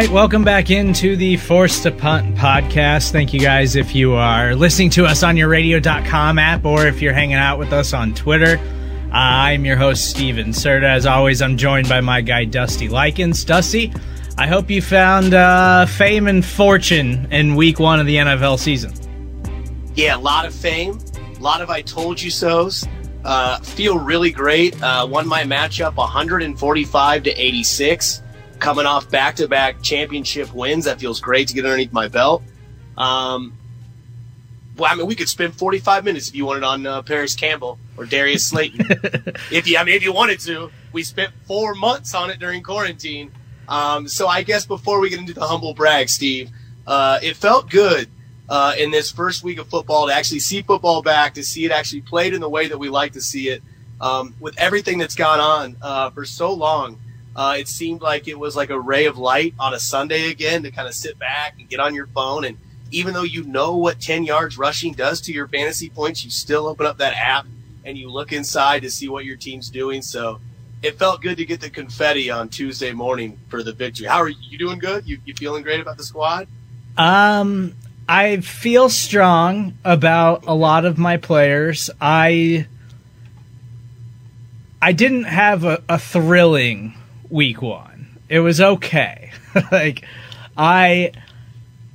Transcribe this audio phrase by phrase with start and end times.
[0.00, 3.12] Right, welcome back into the Forced to Punt podcast.
[3.12, 7.02] Thank you guys if you are listening to us on your radio.com app or if
[7.02, 8.56] you're hanging out with us on Twitter.
[9.08, 10.84] Uh, I'm your host, Steven Serta.
[10.84, 13.44] As always, I'm joined by my guy, Dusty Likens.
[13.44, 13.92] Dusty,
[14.38, 18.94] I hope you found uh, fame and fortune in week one of the NFL season.
[19.94, 20.98] Yeah, a lot of fame,
[21.36, 22.88] a lot of I told you so's.
[23.22, 24.82] Uh, feel really great.
[24.82, 28.22] Uh, won my matchup 145 to 86
[28.60, 30.84] coming off back to back championship wins.
[30.84, 32.42] That feels great to get underneath my belt.
[32.96, 33.54] Um,
[34.76, 37.78] well, I mean, we could spend 45 minutes if you wanted on uh, Parris Campbell
[37.96, 38.86] or Darius Slayton.
[39.50, 42.62] if you, I mean, if you wanted to, we spent four months on it during
[42.62, 43.32] quarantine.
[43.68, 46.50] Um, so I guess before we get into the humble brag, Steve,
[46.86, 48.08] uh, it felt good
[48.48, 51.72] uh, in this first week of football to actually see football back, to see it
[51.72, 53.62] actually played in the way that we like to see it.
[54.00, 56.98] Um, with everything that's gone on uh, for so long,
[57.36, 60.62] uh, it seemed like it was like a ray of light on a Sunday again
[60.64, 62.44] to kind of sit back and get on your phone.
[62.44, 62.58] And
[62.90, 66.66] even though you know what 10 yards rushing does to your fantasy points, you still
[66.66, 67.46] open up that app
[67.84, 70.02] and you look inside to see what your team's doing.
[70.02, 70.40] So
[70.82, 74.06] it felt good to get the confetti on Tuesday morning for the victory.
[74.06, 74.78] How are you, doing?
[74.78, 75.06] Good?
[75.06, 76.48] You, you feeling great about the squad?
[76.96, 77.74] Um,
[78.08, 81.90] I feel strong about a lot of my players.
[82.00, 82.66] I
[84.82, 86.94] I didn't have a, a thrilling
[87.30, 88.18] week one.
[88.28, 89.32] It was okay.
[89.72, 90.04] like
[90.56, 91.12] I,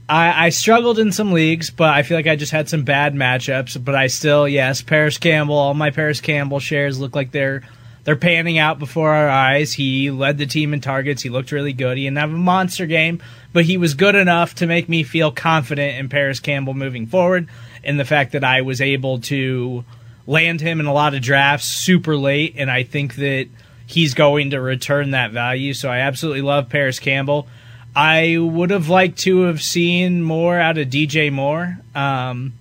[0.09, 3.13] I I struggled in some leagues, but I feel like I just had some bad
[3.13, 3.83] matchups.
[3.83, 5.55] But I still, yes, Parris Campbell.
[5.55, 7.63] All my Parris Campbell shares look like they're
[8.05, 9.73] they're panning out before our eyes.
[9.73, 11.23] He led the team in targets.
[11.23, 11.97] He looked really good.
[11.97, 13.21] He didn't have a monster game,
[13.51, 17.47] but he was good enough to make me feel confident in Parris Campbell moving forward.
[17.83, 19.83] And the fact that I was able to
[20.27, 23.47] land him in a lot of drafts super late, and I think that
[23.85, 25.73] he's going to return that value.
[25.73, 27.47] So I absolutely love Parris Campbell.
[27.95, 31.77] I would have liked to have seen more out of DJ Moore.
[31.93, 32.53] Um,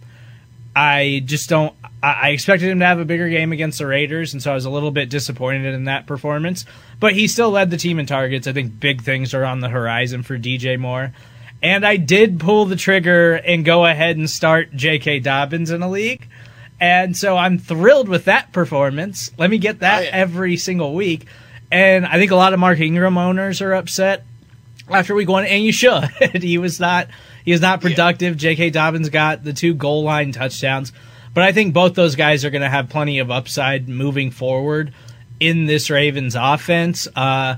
[0.76, 1.74] I just don't.
[2.02, 4.66] I expected him to have a bigger game against the Raiders, and so I was
[4.66, 6.66] a little bit disappointed in that performance.
[7.00, 8.46] But he still led the team in targets.
[8.46, 11.14] I think big things are on the horizon for DJ Moore.
[11.62, 15.20] And I did pull the trigger and go ahead and start J.K.
[15.20, 16.28] Dobbins in a league.
[16.84, 19.30] And so I'm thrilled with that performance.
[19.38, 20.10] Let me get that oh, yeah.
[20.12, 21.24] every single week.
[21.72, 24.26] And I think a lot of Mark Ingram owners are upset
[24.90, 26.04] after week one, and you should.
[26.42, 27.08] he was not
[27.42, 28.34] he was not productive.
[28.34, 28.50] Yeah.
[28.50, 28.68] J.K.
[28.68, 30.92] Dobbins got the two goal line touchdowns,
[31.32, 34.92] but I think both those guys are going to have plenty of upside moving forward
[35.40, 37.08] in this Ravens offense.
[37.16, 37.56] Uh,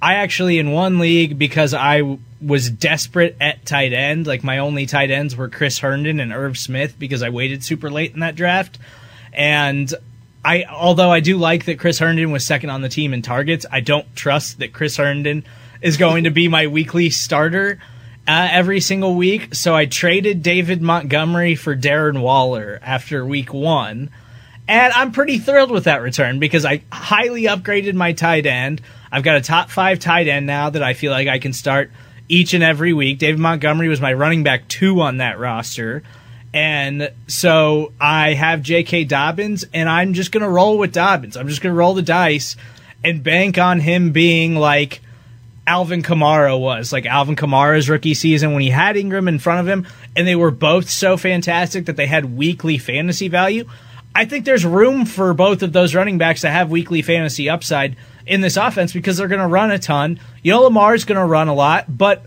[0.00, 4.26] I actually in one league because I was desperate at tight end.
[4.26, 7.90] Like my only tight ends were Chris Herndon and Irv Smith because I waited super
[7.90, 8.78] late in that draft.
[9.32, 9.92] And
[10.44, 13.66] I although I do like that Chris Herndon was second on the team in targets,
[13.70, 15.44] I don't trust that Chris Herndon
[15.82, 17.80] is going to be my weekly starter
[18.26, 19.54] uh, every single week.
[19.54, 24.10] So I traded David Montgomery for Darren Waller after week one.
[24.68, 28.82] And I'm pretty thrilled with that return because I highly upgraded my tight end.
[29.10, 31.90] I've got a top five tight end now that I feel like I can start
[32.28, 33.18] each and every week.
[33.18, 36.02] David Montgomery was my running back two on that roster.
[36.52, 39.04] And so I have J.K.
[39.04, 41.36] Dobbins, and I'm just going to roll with Dobbins.
[41.36, 42.56] I'm just going to roll the dice
[43.04, 45.00] and bank on him being like
[45.66, 49.68] Alvin Kamara was, like Alvin Kamara's rookie season when he had Ingram in front of
[49.68, 53.68] him, and they were both so fantastic that they had weekly fantasy value.
[54.14, 57.96] I think there's room for both of those running backs to have weekly fantasy upside
[58.28, 60.20] in this offense because they're going to run a ton.
[60.42, 62.24] You know, Lamar's going to run a lot, but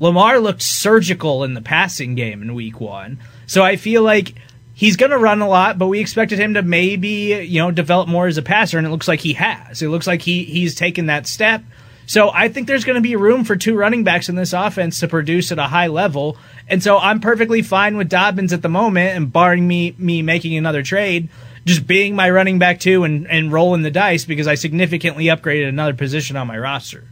[0.00, 3.18] Lamar looked surgical in the passing game in week one.
[3.46, 4.34] So I feel like
[4.74, 8.08] he's going to run a lot, but we expected him to maybe, you know, develop
[8.08, 9.82] more as a passer, and it looks like he has.
[9.82, 11.62] It looks like he he's taken that step.
[12.06, 15.00] So I think there's going to be room for two running backs in this offense
[15.00, 16.36] to produce at a high level.
[16.68, 20.56] And so I'm perfectly fine with Dobbins at the moment and barring me me making
[20.56, 21.28] another trade,
[21.64, 25.68] just being my running back too and, and rolling the dice because I significantly upgraded
[25.68, 27.04] another position on my roster.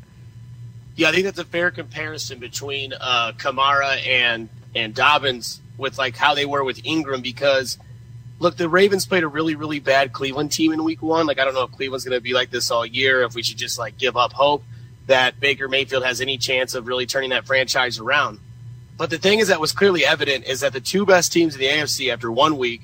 [0.96, 6.16] Yeah, I think that's a fair comparison between uh, Kamara and and Dobbins with like
[6.16, 7.78] how they were with Ingram because
[8.38, 11.26] look, the Ravens played a really really bad Cleveland team in Week One.
[11.26, 13.22] Like I don't know if Cleveland's going to be like this all year.
[13.22, 14.64] If we should just like give up hope
[15.06, 18.38] that Baker Mayfield has any chance of really turning that franchise around.
[18.96, 21.60] But the thing is that was clearly evident is that the two best teams in
[21.60, 22.82] the AFC after one week,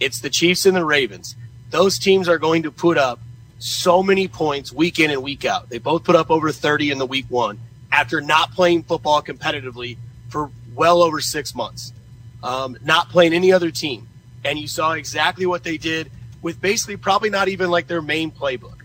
[0.00, 1.36] it's the Chiefs and the Ravens.
[1.70, 3.20] Those teams are going to put up
[3.58, 5.68] so many points week in and week out.
[5.70, 7.60] They both put up over 30 in the week one
[7.92, 9.96] after not playing football competitively
[10.28, 11.92] for well over six months,
[12.42, 14.08] um, not playing any other team.
[14.44, 16.10] And you saw exactly what they did
[16.40, 18.78] with basically probably not even like their main playbook.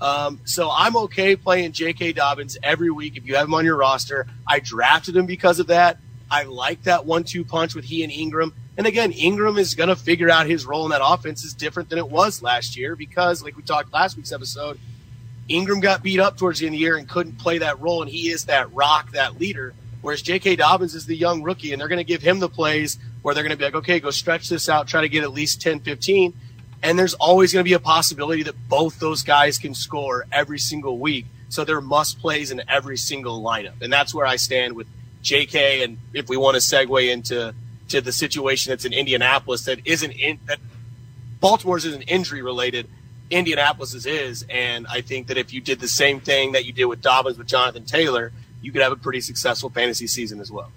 [0.00, 2.12] Um, so I'm okay playing J.K.
[2.12, 4.26] Dobbins every week if you have him on your roster.
[4.46, 5.98] I drafted him because of that.
[6.30, 8.54] I like that one-two punch with he and Ingram.
[8.76, 11.90] And again, Ingram is going to figure out his role in that offense is different
[11.90, 14.78] than it was last year because, like we talked last week's episode,
[15.48, 18.00] Ingram got beat up towards the end of the year and couldn't play that role,
[18.00, 19.74] and he is that rock, that leader.
[20.00, 20.56] Whereas J.K.
[20.56, 23.44] Dobbins is the young rookie, and they're going to give him the plays where they're
[23.44, 25.80] going to be like, okay, go stretch this out, try to get at least 10,
[25.80, 26.32] 15.
[26.82, 30.58] And there's always going to be a possibility that both those guys can score every
[30.58, 31.26] single week.
[31.48, 33.80] So there must plays in every single lineup.
[33.80, 34.88] And that's where I stand with
[35.22, 35.84] JK.
[35.84, 37.54] And if we want to segue into
[37.92, 40.58] to the situation that's in Indianapolis that isn't in that
[41.40, 42.88] Baltimore's isn't injury related,
[43.30, 44.44] Indianapolis's is.
[44.48, 47.38] And I think that if you did the same thing that you did with Dobbins
[47.38, 50.70] with Jonathan Taylor, you could have a pretty successful fantasy season as well.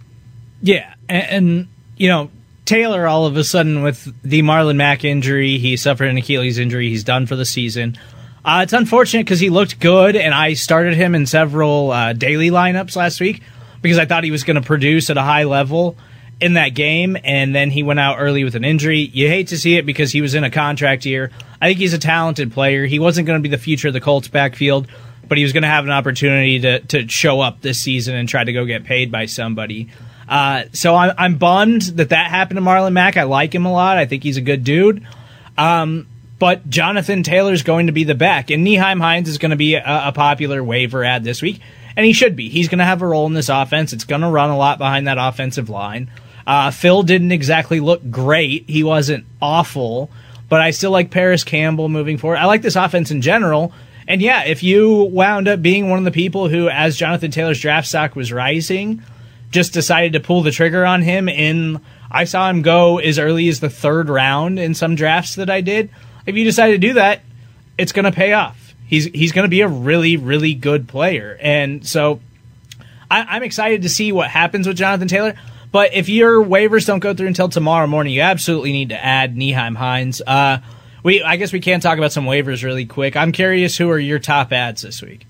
[0.61, 0.95] Yeah.
[1.07, 1.67] And, and
[1.97, 2.31] you know,
[2.65, 6.89] Taylor, all of a sudden, with the Marlon Mack injury, he suffered an Achilles injury.
[6.89, 7.95] He's done for the season.
[8.43, 12.49] Uh, it's unfortunate because he looked good, and I started him in several uh, daily
[12.49, 13.43] lineups last week
[13.83, 15.95] because I thought he was going to produce at a high level
[16.39, 18.99] in that game, and then he went out early with an injury.
[18.99, 21.31] You hate to see it because he was in a contract year.
[21.61, 22.85] I think he's a talented player.
[22.85, 24.87] He wasn't going to be the future of the Colts backfield,
[25.27, 28.27] but he was going to have an opportunity to, to show up this season and
[28.27, 29.89] try to go get paid by somebody.
[30.27, 33.15] Uh, so I'm, I'm bummed that that happened to Marlon Mack.
[33.15, 33.97] I like him a lot.
[33.97, 35.05] I think he's a good dude.
[35.57, 36.07] Um,
[36.37, 39.75] but Jonathan Taylor's going to be the back, and Nyheim Hines is going to be
[39.75, 41.61] a, a popular waiver ad this week,
[41.95, 42.49] and he should be.
[42.49, 43.93] He's going to have a role in this offense.
[43.93, 46.11] It's going to run a lot behind that offensive line.
[46.45, 48.65] Uh, Phil didn't exactly look great.
[48.67, 50.09] He wasn't awful,
[50.47, 52.37] but I still like Parris Campbell moving forward.
[52.37, 53.73] I like this offense in general.
[54.07, 57.59] And yeah, if you wound up being one of the people who, as Jonathan Taylor's
[57.59, 59.01] draft stock was rising,
[59.49, 61.81] just decided to pull the trigger on him in
[62.11, 65.61] I saw him go as early as the third round in some drafts that I
[65.61, 65.89] did.
[66.25, 67.21] If you decide to do that,
[67.77, 68.73] it's going to pay off.
[68.87, 72.19] He's he's going to be a really really good player, and so
[73.09, 75.35] I, am excited to see what happens with Jonathan Taylor.
[75.75, 79.35] But if your waivers don't go through until tomorrow morning, you absolutely need to add
[79.35, 80.21] Nyheim Hines.
[80.21, 80.59] Uh,
[81.03, 83.17] we I guess we can talk about some waivers really quick.
[83.17, 85.27] I'm curious who are your top ads this week.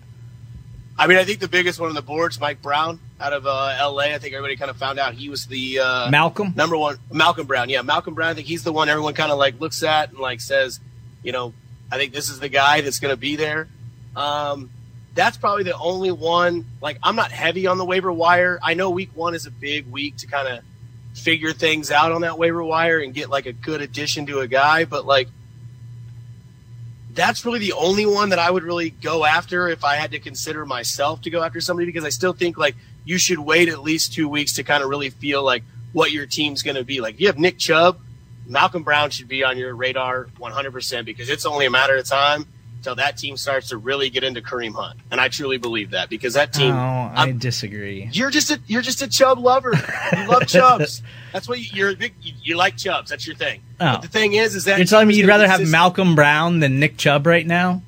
[1.00, 3.75] I mean, I think the biggest one on the board's Mike Brown out of uh,
[3.79, 4.13] L.A.
[4.13, 7.00] I think everybody kind of found out he was the uh, Malcolm number one.
[7.12, 8.29] Malcolm Brown, yeah, Malcolm Brown.
[8.29, 10.79] I think he's the one everyone kind of like looks at and like says,
[11.24, 11.55] you know,
[11.91, 13.67] I think this is the guy that's going to be there.
[14.15, 14.70] Um,
[15.15, 16.65] that's probably the only one.
[16.81, 18.60] Like, I'm not heavy on the waiver wire.
[18.62, 20.63] I know week one is a big week to kind of
[21.17, 24.48] figure things out on that waiver wire and get like a good addition to a
[24.48, 25.29] guy, but like
[27.13, 30.19] that's really the only one that I would really go after if I had to
[30.19, 33.81] consider myself to go after somebody because I still think like you should wait at
[33.81, 37.00] least two weeks to kind of really feel like what your team's going to be.
[37.00, 37.98] Like if you have Nick Chubb,
[38.45, 42.45] Malcolm Brown should be on your radar 100% because it's only a matter of time
[42.86, 46.08] until that team starts to really get into Kareem Hunt, and I truly believe that
[46.08, 46.72] because that team.
[46.72, 48.10] Oh, I I'm, disagree.
[48.12, 49.72] You're just a you're just a Chubb lover.
[50.15, 51.01] You love Chubbs.
[51.34, 52.13] That's what you, are a big.
[52.22, 53.10] You, you, like Chubbs.
[53.10, 53.62] That's your thing.
[53.80, 53.94] Oh.
[53.94, 56.80] But the thing is, is that you're telling me you'd rather have Malcolm Brown than
[56.80, 57.82] Nick Chubb right now.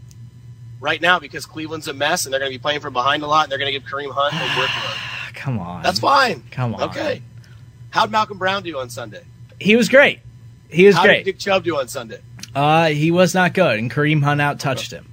[0.79, 3.27] Right now, because Cleveland's a mess and they're going to be playing from behind a
[3.27, 5.33] lot, and they're going to give Kareem Hunt a workload.
[5.35, 5.83] Come on.
[5.83, 6.43] That's fine.
[6.49, 6.89] Come on.
[6.89, 7.21] Okay.
[7.91, 9.23] How'd Malcolm Brown do on Sunday?
[9.59, 10.19] He was great.
[10.69, 11.23] He was How great.
[11.23, 12.19] did Nick Chubb do on Sunday?
[12.57, 15.07] Uh, he was not good, and Kareem Hunt out touched him.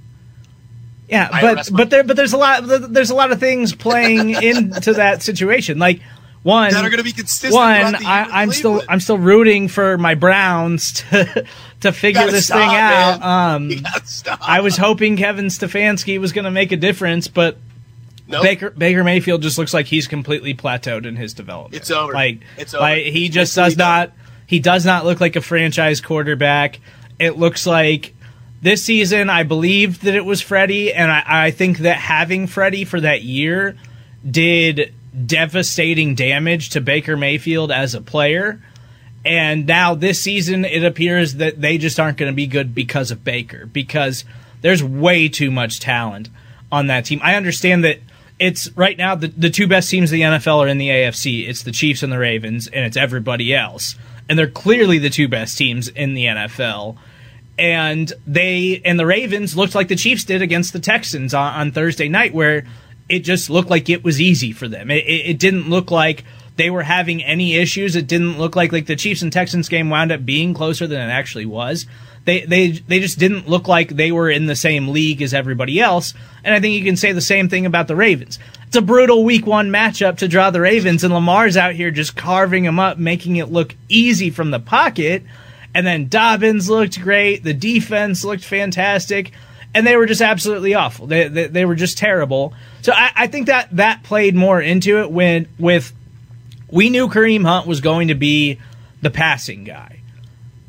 [1.07, 4.93] Yeah, but but there but there's a lot there's a lot of things playing into
[4.93, 5.77] that situation.
[5.77, 6.01] Like
[6.41, 7.53] one that are going to be consistent.
[7.53, 11.45] one throughout the year I, I'm still I'm still rooting for my Browns to
[11.81, 13.21] to figure this stop, thing out.
[13.21, 13.71] Um.
[14.41, 17.57] I was hoping Kevin Stefanski was going to make a difference, but
[18.27, 18.41] Nope.
[18.41, 21.75] Baker Baker Mayfield just looks like he's completely plateaued in his development.
[21.75, 22.11] It's over.
[22.11, 22.81] Like It's over.
[22.81, 24.13] Like he just does not
[24.47, 26.79] he does not look like a franchise quarterback.
[27.19, 28.13] It looks like
[28.61, 32.85] this season I believed that it was Freddie, and I, I think that having Freddie
[32.85, 33.77] for that year
[34.29, 34.93] did
[35.25, 38.59] devastating damage to Baker Mayfield as a player.
[39.23, 43.11] And now this season, it appears that they just aren't going to be good because
[43.11, 44.25] of Baker, because
[44.61, 46.29] there's way too much talent
[46.71, 47.19] on that team.
[47.23, 47.99] I understand that
[48.39, 51.47] it's right now the, the two best teams in the NFL are in the AFC.
[51.47, 53.95] It's the Chiefs and the Ravens, and it's everybody else.
[54.27, 56.97] And they're clearly the two best teams in the NFL.
[57.57, 61.71] And they and the Ravens looked like the Chiefs did against the Texans on, on
[61.71, 62.65] Thursday night, where
[63.07, 64.91] it just looked like it was easy for them.
[64.91, 66.25] It, it, it didn't look like
[66.57, 67.95] they were having any issues.
[67.95, 71.01] It didn't look like like the Chiefs and Texans game wound up being closer than
[71.01, 71.85] it actually was.
[72.25, 75.79] They they they just didn't look like they were in the same league as everybody
[75.79, 76.13] else.
[76.43, 78.39] And I think you can say the same thing about the Ravens.
[78.67, 82.15] It's a brutal week one matchup to draw the Ravens, and Lamar's out here just
[82.15, 85.23] carving them up, making it look easy from the pocket.
[85.75, 87.43] And then Dobbins looked great.
[87.43, 89.33] The defense looked fantastic.
[89.73, 91.05] And they were just absolutely awful.
[91.05, 92.53] They, they, they were just terrible.
[92.81, 95.93] So I, I think that that played more into it when with
[96.71, 98.57] we knew Kareem Hunt was going to be
[99.01, 99.99] the passing guy.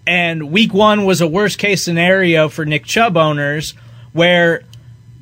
[0.08, 3.74] And week one was a worst case scenario for Nick Chubb owners
[4.12, 4.64] where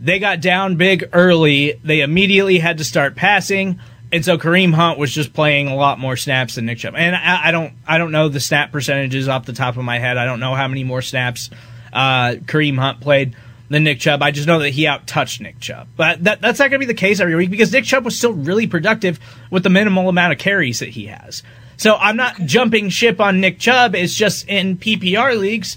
[0.00, 1.79] they got down big early.
[1.85, 3.81] They immediately had to start passing.
[4.14, 6.94] And so Kareem Hunt was just playing a lot more snaps than Nick Chubb.
[6.97, 9.99] And I, I don't I don't know the snap percentages off the top of my
[9.99, 10.16] head.
[10.18, 11.50] I don't know how many more snaps
[11.92, 13.35] uh, Kareem Hunt played
[13.71, 14.23] than Nick Chubb.
[14.23, 15.88] I just know that he out touched Nick Chubb.
[15.97, 18.16] But that, that's not going to be the case every week because Nick Chubb was
[18.16, 19.18] still really productive
[19.50, 21.42] with the minimal amount of carries that he has.
[21.76, 23.97] So I'm not jumping ship on Nick Chubb.
[23.97, 25.76] It's just in PPR leagues,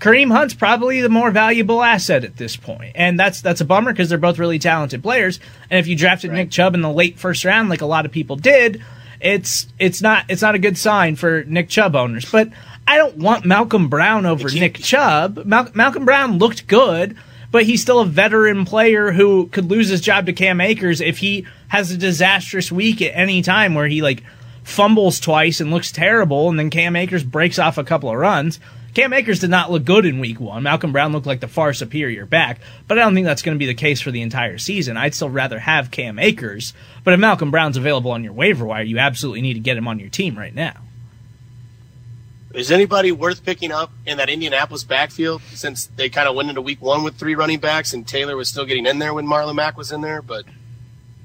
[0.00, 2.56] Kareem Hunt's probably the more valuable asset at this.
[2.94, 5.38] And that's that's a bummer because they're both really talented players.
[5.68, 8.10] And if you drafted Nick Chubb in the late first round like a lot of
[8.12, 8.82] people did,
[9.20, 12.30] it's it's not it's not a good sign for Nick Chubb owners.
[12.30, 12.48] But
[12.86, 15.44] I don't want Malcolm Brown over Nick Chubb.
[15.44, 17.14] Mal- Malcolm Brown looked good,
[17.50, 21.18] but he's still a veteran player who could lose his job to Cam Akers if
[21.18, 24.22] he has a disastrous week at any time where he like
[24.64, 28.58] fumbles twice and looks terrible, and then Cam Akers breaks off a couple of runs.
[28.94, 30.62] Cam Akers did not look good in week one.
[30.64, 33.58] Malcolm Brown looked like the far superior back, but I don't think that's going to
[33.58, 34.96] be the case for the entire season.
[34.96, 36.72] I'd still rather have Cam Akers,
[37.04, 39.86] but if Malcolm Brown's available on your waiver wire, you absolutely need to get him
[39.86, 40.74] on your team right now.
[42.52, 46.60] Is anybody worth picking up in that Indianapolis backfield since they kind of went into
[46.60, 49.54] week one with three running backs and Taylor was still getting in there when Marlon
[49.54, 50.20] Mack was in there?
[50.20, 50.46] But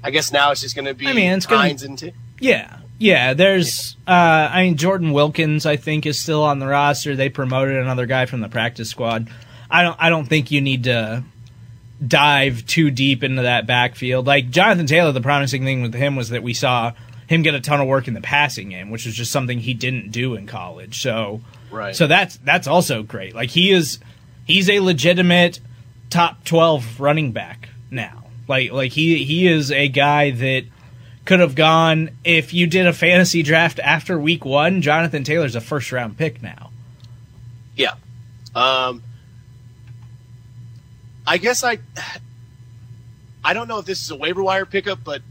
[0.04, 2.12] I guess now it's just going to be I mean, it's gonna- Hines and T-
[2.38, 3.34] Yeah, yeah.
[3.34, 4.10] There's, uh,
[4.52, 7.16] I mean, Jordan Wilkins, I think, is still on the roster.
[7.16, 9.28] They promoted another guy from the practice squad.
[9.70, 11.24] I don't, I don't think you need to
[12.06, 14.26] dive too deep into that backfield.
[14.26, 16.92] Like Jonathan Taylor, the promising thing with him was that we saw
[17.26, 19.74] him get a ton of work in the passing game, which was just something he
[19.74, 21.00] didn't do in college.
[21.00, 21.96] So, Right.
[21.96, 23.34] so that's that's also great.
[23.34, 23.98] Like he is,
[24.44, 25.58] he's a legitimate
[26.10, 28.24] top twelve running back now.
[28.46, 30.64] Like like he he is a guy that
[31.26, 34.80] could have gone if you did a fantasy draft after week one.
[34.80, 36.70] Jonathan Taylor's a first round pick now.
[37.76, 37.94] Yeah.
[38.54, 39.02] Um,
[41.26, 41.78] I guess I
[43.44, 45.22] I don't know if this is a waiver wire pickup, but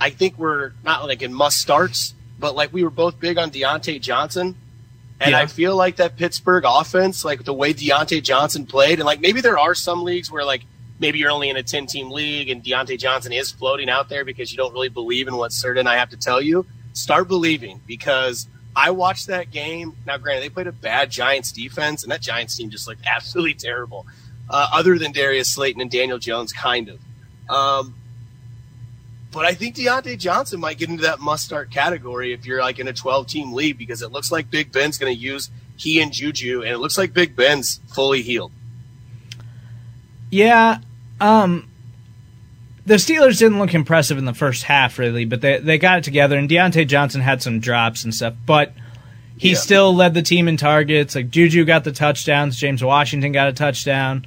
[0.00, 3.50] I think we're not like in must starts, but like we were both big on
[3.50, 4.56] Diontae Johnson.
[5.20, 5.38] And Yeah.
[5.38, 9.40] I feel like that Pittsburgh offense, like the way Diontae Johnson played, and like maybe
[9.40, 10.62] there are some leagues where like
[10.98, 14.24] maybe you're only in a 10 team league and Diontae Johnson is floating out there
[14.24, 16.66] because you don't really believe in what certain I have to tell you.
[16.92, 19.94] Start believing because I watched that game.
[20.06, 23.54] Now, granted, they played a bad Giants defense, and that Giants team just looked absolutely
[23.54, 24.06] terrible.
[24.48, 27.00] Uh, other than Darius Slayton and Daniel Jones, kind of.
[27.48, 27.94] Um,
[29.30, 32.78] but I think Diontae Johnson might get into that must start category if you're like
[32.78, 36.00] in a 12 team league because it looks like Big Ben's going to use he
[36.00, 38.52] and Juju, and it looks like Big Ben's fully healed.
[40.32, 40.78] Yeah,
[41.20, 41.68] um,
[42.86, 46.04] the Steelers didn't look impressive in the first half, really, but they they got it
[46.04, 46.38] together.
[46.38, 48.72] And Diontae Johnson had some drops and stuff, but
[49.36, 49.56] he Yeah.
[49.56, 51.14] still led the team in targets.
[51.14, 54.26] Like Juju got the touchdowns, James Washington got a touchdown.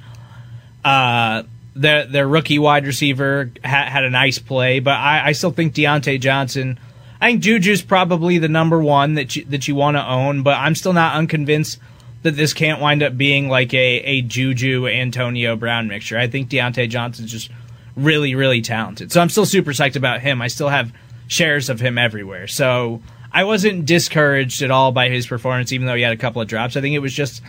[0.84, 1.42] Uh,
[1.74, 5.74] their their rookie wide receiver ha- had a nice play, but I, I still think
[5.74, 6.78] Diontae Johnson.
[7.20, 10.56] I think Juju's probably the number one that you, that you want to own, but
[10.56, 11.80] I'm still not unconvinced
[12.26, 16.18] that this can't wind up being like a, a Juju Antonio Brown mixture.
[16.18, 17.50] I think Diontae Johnson's just
[17.94, 19.12] really, really talented.
[19.12, 20.42] So I'm still super psyched about him.
[20.42, 20.92] I still have
[21.28, 22.48] shares of him everywhere.
[22.48, 23.00] So
[23.32, 26.48] I wasn't discouraged at all by his performance, even though he had a couple of
[26.48, 26.76] drops.
[26.76, 27.42] I think it was just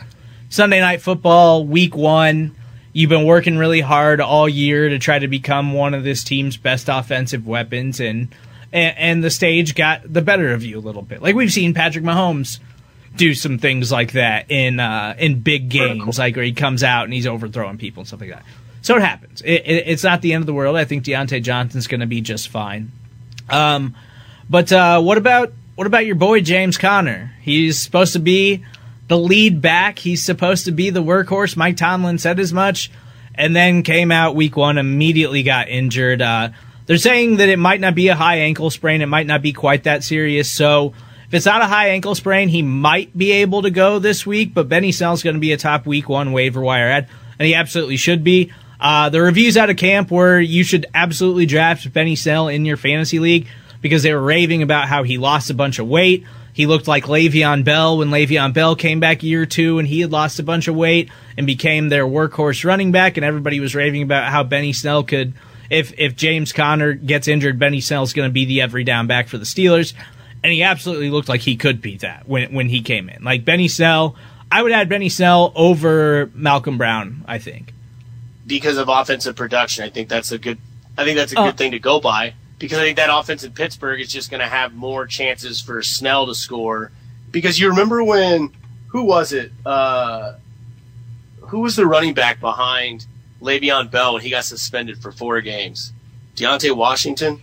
[0.50, 2.56] Sunday night football, week one.
[2.94, 6.56] You've been working really hard all year to try to become one of this team's
[6.56, 8.34] best offensive weapons, and
[8.72, 11.22] and, and the stage got the better of you a little bit.
[11.22, 12.60] Like we've seen Patrick Mahomes
[13.18, 17.06] do some things like that in uh, in big games, like where he comes out
[17.06, 18.46] and he's overthrowing people and stuff like that.
[18.82, 19.42] So it happens.
[19.42, 20.78] It, it, it's not the end of the world.
[20.78, 22.92] I think Diontae Johnson's going to be just fine.
[23.50, 23.96] Um,
[24.50, 27.34] but uh, what about what about your boy James Conner?
[27.42, 28.64] He's supposed to be
[29.08, 30.00] the lead back.
[30.00, 31.56] He's supposed to be the workhorse.
[31.58, 32.92] Mike Tomlin said as much,
[33.36, 36.22] and then came out week one, immediately got injured.
[36.22, 36.50] Uh,
[36.86, 39.02] they're saying that it might not be a high ankle sprain.
[39.02, 40.50] It might not be quite that serious.
[40.50, 40.94] So
[41.28, 44.54] if it's not a high ankle sprain, he might be able to go this week,
[44.54, 47.54] but Benny Snell's going to be a top week one waiver wire ad, and he
[47.54, 48.54] absolutely should be.
[48.80, 52.78] Uh, the reviews out of camp were you should absolutely draft Benny Snell in your
[52.78, 53.48] fantasy league
[53.82, 56.24] because they were raving about how he lost a bunch of weight.
[56.54, 60.12] He looked like Le'Veon Bell when Le'Veon Bell came back year two and he had
[60.12, 64.04] lost a bunch of weight and became their workhorse running back, and everybody was raving
[64.04, 65.34] about how Benny Snell could.
[65.70, 69.28] If if James Conner gets injured, Benny Snell's going to be the every down back
[69.28, 69.94] for the Steelers
[70.44, 73.24] and he absolutely looked like he could beat that when when he came in.
[73.24, 74.16] Like Benny Snell,
[74.52, 77.24] I would add Benny Snell over Malcolm Brown.
[77.28, 77.74] I think
[78.48, 79.84] because of offensive production.
[79.84, 80.58] I think that's a good.
[80.98, 83.44] I think that's a good uh, thing to go by because I think that offense
[83.44, 86.92] in Pittsburgh is just going to have more chances for Snell to score.
[87.30, 88.52] Because you remember when
[88.88, 89.52] who was it?
[89.66, 90.34] Uh,
[91.42, 93.06] who was the running back behind
[93.42, 95.92] Le'Veon Bell when he got suspended for four games?
[96.36, 97.42] Deontay Washington.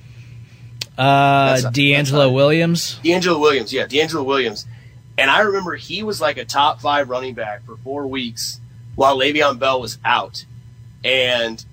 [0.96, 3.00] Uh, DeAngelo Williams.
[3.02, 4.66] DeAngelo Williams, yeah, DeAngelo Williams.
[5.16, 8.60] And I remember he was like a top five running back for four weeks
[8.94, 10.44] while Le'Veon Bell was out.
[11.04, 11.64] And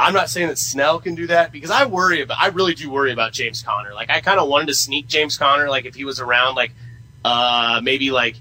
[0.00, 2.90] I'm not saying that Snell can do that because I worry about, I really do
[2.90, 3.92] worry about James Conner.
[3.94, 6.72] Like I kind of wanted to sneak James Conner, like if he was around, like
[7.24, 8.36] uh maybe like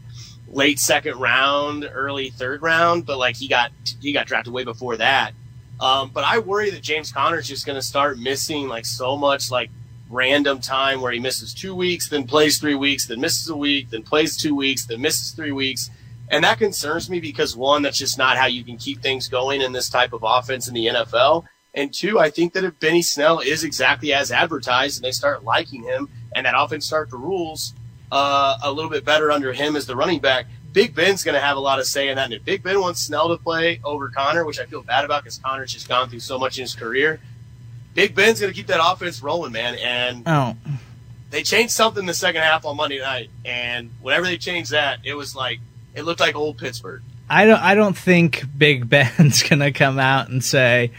[0.48, 3.72] late second round, early third round, but like he got
[4.02, 5.34] he got drafted way before that.
[5.80, 9.52] Um, but I worry that James Conner's just going to start missing like so much
[9.52, 9.70] like
[10.10, 13.90] random time where he misses two weeks, then plays three weeks, then misses a week,
[13.90, 15.90] then plays two weeks, then misses three weeks.
[16.30, 19.62] And that concerns me because one, that's just not how you can keep things going
[19.62, 21.46] in this type of offense in the NFL.
[21.74, 25.44] And two, I think that if Benny Snell is exactly as advertised and they start
[25.44, 27.74] liking him and that offense start to rules
[28.12, 31.42] uh, a little bit better under him as the running back, Big Ben's going to
[31.42, 32.26] have a lot of say in that.
[32.26, 35.24] And if Big Ben wants Snell to play over Conner, which I feel bad about
[35.24, 37.20] because Conner's just gone through so much in his career,
[37.98, 39.74] Big Ben's going to keep that offense rolling, man.
[39.74, 40.56] And oh.
[41.32, 45.00] they changed something in the second half on Monday night, and whenever they changed that,
[45.04, 45.60] it was like
[45.96, 47.02] it looked like old Pittsburgh.
[47.28, 47.60] I don't.
[47.60, 50.92] I don't think Big Ben's going to come out and say,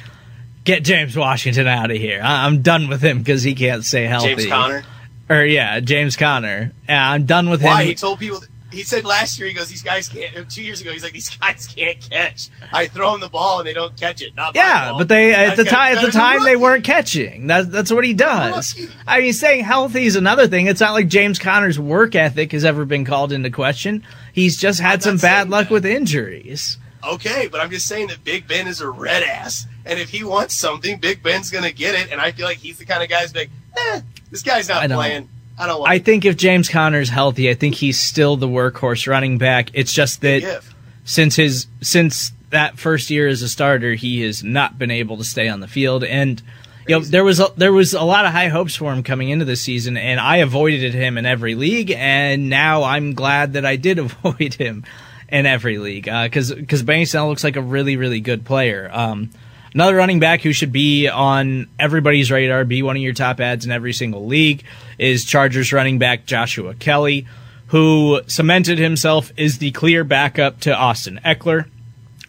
[0.65, 4.03] "Get James Washington out of here." I, am done with him because he can't stay
[4.03, 4.35] healthy.
[4.35, 4.83] James Conner.
[5.31, 6.73] Or yeah, James Conner.
[6.89, 7.69] Yeah, I'm done with Why?
[7.69, 7.77] him.
[7.77, 10.51] Why he told people he said last year, he goes, these guys can't.
[10.51, 12.51] Two years ago, he's like, these guys can't catch.
[12.73, 14.35] I throw them the ball and they don't catch it.
[14.35, 17.47] Not yeah, but they at the time at the time they weren't catching.
[17.47, 18.79] That's that's what he does.
[19.07, 20.67] I mean, saying healthy is another thing.
[20.67, 24.05] It's not like James Conner's work ethic has ever been called into question.
[24.33, 25.75] He's just had some bad luck that.
[25.75, 26.79] with injuries.
[27.05, 30.25] Okay, but I'm just saying that Big Ben is a red ass, and if he
[30.25, 32.11] wants something, Big Ben's gonna get it.
[32.13, 34.01] And I feel like he's the kind of guy's like, eh,
[34.31, 35.29] this guy's not playing.
[35.59, 35.89] I don't.
[35.89, 39.71] I think if James Conner's healthy, I think he's still the workhorse running back.
[39.75, 40.63] It's just that
[41.05, 45.25] since his since that first year as a starter, he has not been able to
[45.25, 46.41] stay on the field, and
[46.87, 49.31] you know there was a, there was a lot of high hopes for him coming
[49.31, 53.67] into this season, and I avoided him in every league, and now I'm glad that
[53.67, 54.85] I did avoid him
[55.29, 58.89] in every league because uh, because Snell looks like a really really good player.
[58.93, 59.31] Um,
[59.75, 63.67] Another running back who should be on everybody's radar, be one of your top ads
[63.67, 64.65] in every single league,
[64.99, 67.27] is Chargers running back Joshua Kelley,
[67.69, 71.67] who cemented himself as the clear backup to Austin Ekeler.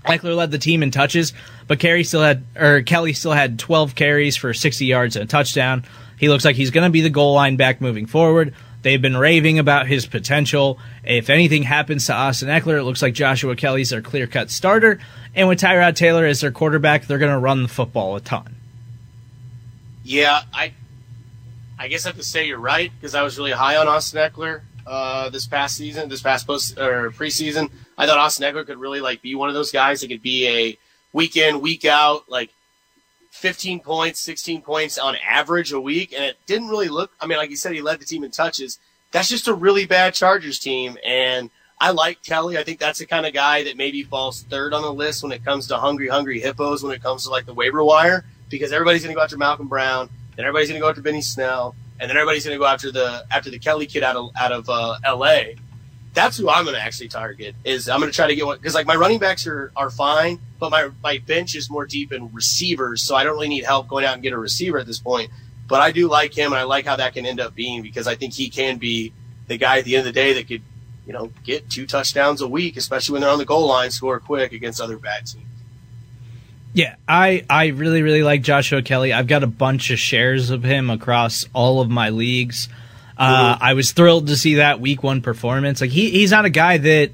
[0.05, 1.33] Ekeler led the team in touches,
[1.67, 5.27] but Kelley still had or Kelley still had 12 carries for 60 yards and a
[5.27, 5.85] touchdown.
[6.17, 8.53] He looks like he's going to be the goal line back moving forward.
[8.81, 10.79] They've been raving about his potential.
[11.03, 14.99] If anything happens to Austin Ekeler, it looks like Joshua Kelley's their clear cut starter.
[15.35, 18.55] And with Tyrod Taylor as their quarterback, they're going to run the football a ton.
[20.03, 20.73] Yeah, I
[21.77, 24.19] I guess I have to say you're right because I was really high on Austin
[24.19, 27.69] Ekeler uh, this past season, this past post or preseason.
[27.97, 30.47] I thought Austin Ekeler could really like be one of those guys that could be
[30.47, 30.77] a
[31.13, 32.49] week in, week out, like
[33.31, 37.11] 15 points, 16 points on average a week, and it didn't really look.
[37.21, 38.79] I mean, like you said, he led the team in touches.
[39.11, 41.49] That's just a really bad Chargers team, and
[41.81, 42.57] I like Kelley.
[42.57, 45.31] I think that's the kind of guy that maybe falls third on the list when
[45.31, 46.83] it comes to hungry, hungry hippos.
[46.83, 49.67] When it comes to like the waiver wire, because everybody's going to go after Malcolm
[49.67, 52.67] Brown, then everybody's going to go after Benny Snell, and then everybody's going to go
[52.67, 55.55] after the after the Kelley kid out of out of uh, L.A.
[56.13, 57.55] That's who I'm going to actually target.
[57.63, 59.89] Is I'm going to try to get one because like my running backs are are
[59.89, 63.63] fine, but my my bench is more deep in receivers, so I don't really need
[63.63, 65.31] help going out and get a receiver at this point.
[65.67, 68.07] But I do like him, and I like how that can end up being because
[68.07, 69.13] I think he can be
[69.47, 70.63] the guy at the end of the day that could,
[71.05, 74.19] you know, get two touchdowns a week, especially when they're on the goal line, score
[74.19, 75.45] quick against other bad teams.
[76.73, 79.11] Yeah, I I really really like Joshua Kelley.
[79.11, 82.69] I've got a bunch of shares of him across all of my leagues.
[83.19, 85.81] Uh, I was thrilled to see that week one performance.
[85.81, 87.11] Like he he's not a guy that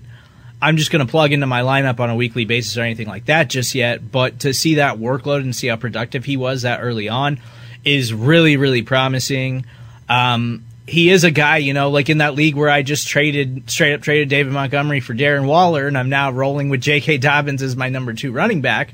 [0.61, 3.25] I'm just going to plug into my lineup on a weekly basis or anything like
[3.25, 4.11] that just yet.
[4.11, 7.39] But to see that workload and see how productive he was that early on
[7.83, 9.65] is really really promising.
[10.07, 13.69] Um, he is a guy, you know, like in that league where I just traded
[13.71, 17.17] straight up traded David Montgomery for Darren Waller, and I'm now rolling with J.K.
[17.17, 18.93] Dobbins as my number two running back.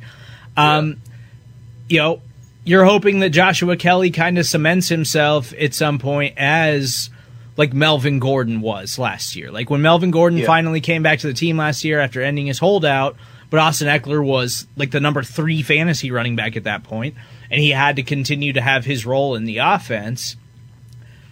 [0.56, 0.96] Um, yeah.
[1.90, 2.22] You know,
[2.64, 7.10] you're hoping that Joshua Kelley kind of cements himself at some point as
[7.58, 9.52] like Melvin Gordon was last year.
[9.52, 10.46] Like when Melvin Gordon yeah.
[10.46, 13.16] finally came back to the team last year after ending his holdout,
[13.50, 17.16] but Austin Ekeler was like the number three fantasy running back at that point,
[17.50, 20.38] and he had to continue to have his role in the offense.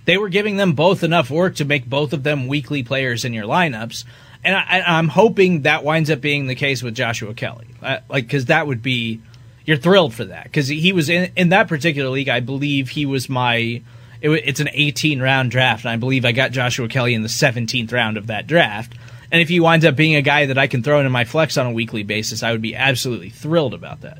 [0.05, 3.33] They were giving them both enough work to make both of them weekly players in
[3.33, 4.03] your lineups.
[4.43, 7.67] And I, am hoping that winds up being the case with Joshua Kelley.
[7.81, 9.21] Like, because that would be,
[9.69, 10.45] you're thrilled for that.
[10.45, 13.83] Because he was in, in that particular league, I believe he was my,
[14.19, 15.85] it, it's an 18 round draft.
[15.85, 18.95] And I believe I got Joshua Kelley in the 17th round of that draft.
[19.31, 21.55] And if he winds up being a guy that I can throw into my flex
[21.55, 24.17] on a weekly basis, I would be absolutely thrilled about that.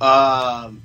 [0.00, 0.82] Um,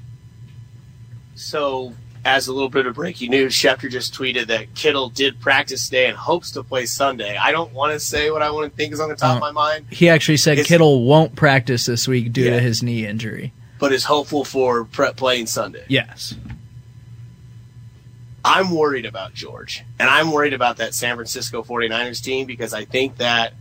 [1.33, 5.85] so as a little bit of breaking news, Schefter just tweeted that Kittle did practice
[5.85, 7.35] today and hopes to play Sunday.
[7.35, 9.35] I don't want to say what I want to think is on the top uh,
[9.35, 9.87] of my mind.
[9.89, 13.51] He actually said it's, Kittle won't practice this week due yeah, to his knee injury,
[13.77, 15.83] but is hopeful for playing Sunday.
[15.89, 16.35] Yes.
[18.45, 22.85] I'm worried about George, and I'm worried about that San Francisco 49ers team because I
[22.85, 23.53] think that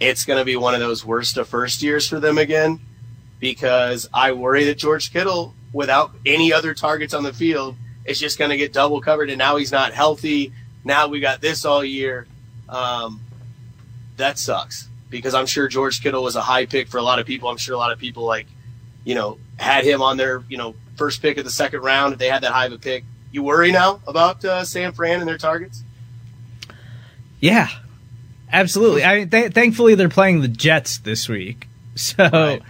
[0.00, 2.80] it's going to be one of those worst of first years for them again
[3.40, 8.38] because I worry that George Kittle, without any other targets on the field, it's just
[8.38, 9.30] going to get double covered.
[9.30, 10.52] And now he's not healthy.
[10.84, 12.26] Now we got this all year.
[12.68, 13.20] Um,
[14.16, 17.26] that sucks because I'm sure George Kittle was a high pick for a lot of
[17.26, 17.48] people.
[17.48, 18.46] I'm sure a lot of people like,
[19.04, 22.12] you know, had him on their, you know, first pick of the second round.
[22.14, 25.20] If they had that high of a pick, you worry now about uh, San Fran
[25.20, 25.82] and their targets?
[27.40, 27.68] Yeah,
[28.52, 29.04] absolutely.
[29.04, 32.62] I mean, th- thankfully they're playing the Jets this week, so right.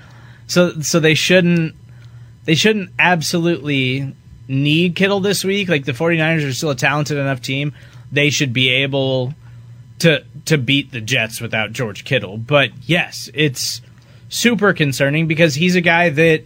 [0.46, 1.77] so so they shouldn't
[2.44, 4.14] they shouldn't absolutely
[4.48, 5.68] need Kittle this week.
[5.68, 7.74] Like the 49ers are still a talented enough team.
[8.12, 9.35] They should be able
[10.00, 12.38] to to beat the Jets without George Kittle.
[12.38, 13.80] But yes, it's
[14.28, 16.44] super concerning because he's a guy that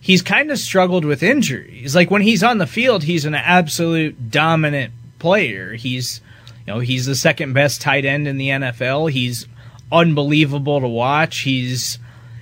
[0.00, 1.94] he's kind of struggled with injuries.
[1.94, 5.74] Like when he's on the field, he's an absolute dominant player.
[5.74, 6.20] He's
[6.66, 9.10] you know, he's the second best tight end in the NFL.
[9.10, 9.46] He's
[9.90, 11.40] unbelievable to watch.
[11.40, 11.98] He's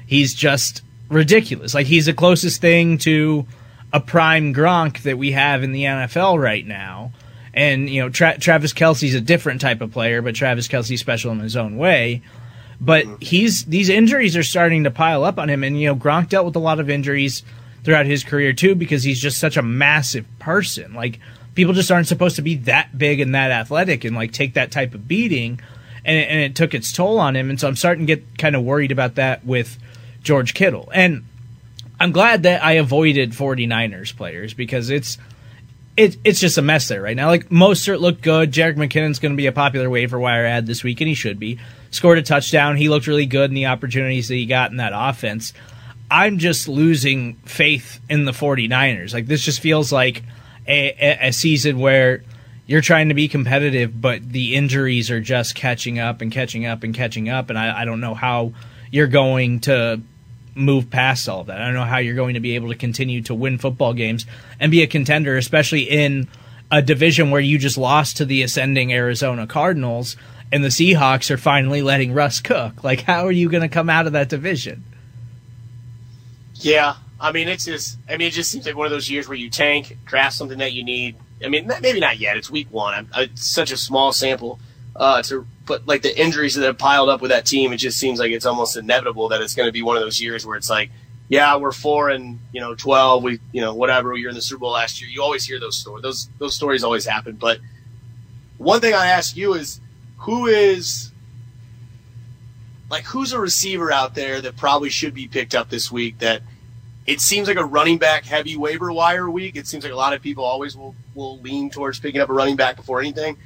[0.06, 1.74] he's just ridiculous.
[1.74, 3.46] Like he's the closest thing to
[3.92, 7.12] a prime Gronk that we have in the NFL right now.
[7.52, 11.32] And you know, Tra- Travis Kelce's a different type of player, but Travis Kelce's special
[11.32, 12.22] in his own way.
[12.80, 13.16] But mm-hmm.
[13.20, 16.46] he's these injuries are starting to pile up on him, and you know, Gronk dealt
[16.46, 17.42] with a lot of injuries
[17.84, 20.94] throughout his career too, because he's just such a massive person.
[20.94, 21.18] Like
[21.54, 24.70] people just aren't supposed to be that big and that athletic and like take that
[24.70, 25.60] type of beating,
[26.04, 27.50] and it, and it took its toll on him.
[27.50, 29.76] And so I'm starting to get kind of worried about that with
[30.22, 31.24] George Kittle and
[32.00, 35.18] I'm glad that I avoided 49ers players because it's
[35.98, 37.26] it, it's just a mess there right now.
[37.26, 38.52] Like Mostert looked good.
[38.52, 41.38] Jerick McKinnon's going to be a popular waiver wire ad this week, and he should
[41.38, 41.58] be.
[41.90, 42.76] Scored a touchdown.
[42.76, 45.52] He looked really good in the opportunities that he got in that offense.
[46.10, 49.12] I'm just losing faith in the 49ers.
[49.12, 50.22] Like this just feels like
[50.66, 52.22] a, a, a season where
[52.66, 56.82] you're trying to be competitive, but the injuries are just catching up and catching up
[56.82, 58.52] and catching up, and I, I don't know how
[58.90, 60.00] you're going to
[60.60, 61.60] move past all of that.
[61.60, 64.26] I don't know how you're going to be able to continue to win football games
[64.58, 66.28] and be a contender, especially in
[66.70, 70.16] a division where you just lost to the ascending Arizona Cardinals
[70.52, 72.84] and the Seahawks are finally letting Russ cook.
[72.84, 74.84] Like, how are you going to come out of that division?
[76.54, 79.28] Yeah, I mean, it's just, I mean, it just seems like one of those years
[79.28, 81.16] where you tank, draft something that you need.
[81.44, 82.36] I mean, maybe not yet.
[82.36, 83.08] It's week one.
[83.16, 84.58] It's such a small sample
[84.96, 87.96] uh, to but like the injuries that have piled up with that team, it just
[87.96, 90.56] seems like it's almost inevitable that it's going to be one of those years where
[90.56, 90.90] it's like,
[91.28, 94.16] yeah, we're four and you know twelve, we you know whatever.
[94.16, 95.08] You're in the Super Bowl last year.
[95.08, 96.02] You always hear those stories.
[96.02, 97.36] Those those stories always happen.
[97.36, 97.60] But
[98.58, 99.80] one thing I ask you is,
[100.18, 101.12] who is
[102.90, 106.42] like who's a receiver out there that probably should be picked up this week that
[107.06, 109.54] it seems like a running back heavy waiver wire week.
[109.54, 112.32] It seems like a lot of people always will, will lean towards picking up a
[112.32, 113.36] running back before anything.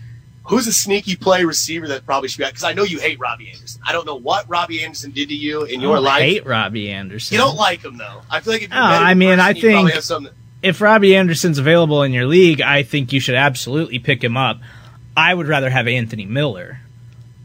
[0.48, 2.44] Who's a sneaky play receiver that probably should be?
[2.44, 2.50] out?
[2.50, 3.80] Because I know you hate Robbie Anderson.
[3.86, 6.14] I don't know what Robbie Anderson did to you in your I life.
[6.22, 7.34] I hate Robbie Anderson.
[7.34, 8.20] You don't like him though.
[8.30, 10.32] I feel like if you Oh, I mean, person, I think- have something.
[10.62, 14.60] if Robbie Anderson's available in your league, I think you should absolutely pick him up.
[15.16, 16.80] I would rather have Anthony Miller.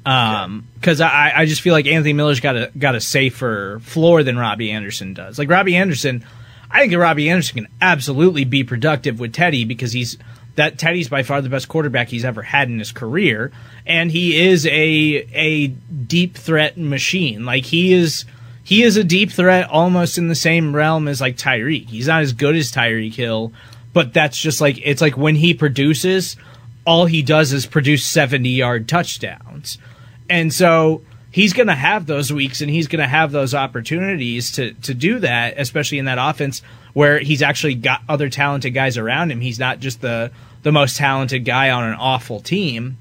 [0.06, 4.24] Um, because I, I just feel like Anthony Miller's got a got a safer floor
[4.24, 5.38] than Robbie Anderson does.
[5.38, 6.26] Like Robbie Anderson,
[6.72, 10.18] I think Robbie Anderson can absolutely be productive with Teddy because he's
[10.60, 13.50] that Teddy's by far the best quarterback he's ever had in his career,
[13.86, 17.46] and he is a a deep threat machine.
[17.46, 18.26] Like he is
[18.62, 21.88] he is a deep threat almost in the same realm as like Tyreek.
[21.88, 23.54] He's not as good as Tyreek Hill,
[23.94, 26.36] but that's just like it's like when he produces,
[26.84, 29.78] all he does is produce 70 yard touchdowns.
[30.30, 34.52] And so he's going to have those weeks and he's going to have those opportunities
[34.54, 38.98] to to do that, especially in that offense where he's actually got other talented guys
[38.98, 39.40] around him.
[39.40, 40.32] He's not just the
[40.64, 42.98] the most talented guy on an awful team.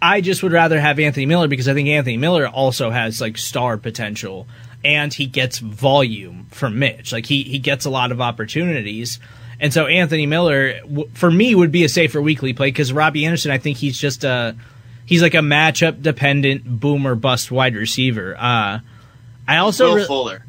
[0.00, 3.36] I just would rather have Anthony Miller because I think Anthony Miller also has like
[3.36, 4.46] star potential
[4.84, 7.12] and he gets volume from Mitch.
[7.12, 9.18] Like he he gets a lot of opportunities.
[9.60, 13.24] And so Anthony Miller w- for me would be a safer weekly play cuz Robbie
[13.24, 14.54] Anderson I think he's just a
[15.04, 18.36] he's like a matchup dependent boomer bust wide receiver.
[18.38, 18.78] Uh
[19.48, 20.44] I also Will re- Fuller.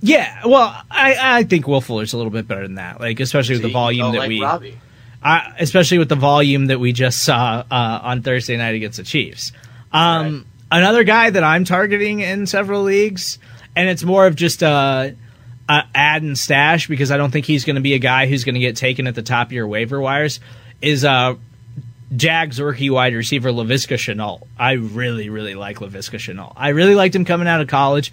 [0.00, 2.98] yeah, well, I, I think Will Fuller's a little bit better than that.
[3.00, 4.78] Like especially with the volume oh, that like we Robbie.
[5.24, 9.04] I, especially with the volume that we just saw uh, on Thursday night against the
[9.04, 9.52] Chiefs.
[9.90, 13.38] Um, Another guy that I'm targeting in several leagues,
[13.76, 15.14] and it's more of just a,
[15.68, 18.42] a add and stash because I don't think he's going to be a guy who's
[18.42, 20.40] going to get taken at the top of your waiver wires.
[20.82, 21.36] Is uh,
[22.16, 24.42] Jags rookie wide receiver Laviska Shenault.
[24.58, 26.54] I really, really like Laviska Shenault.
[26.56, 28.12] I really liked him coming out of college.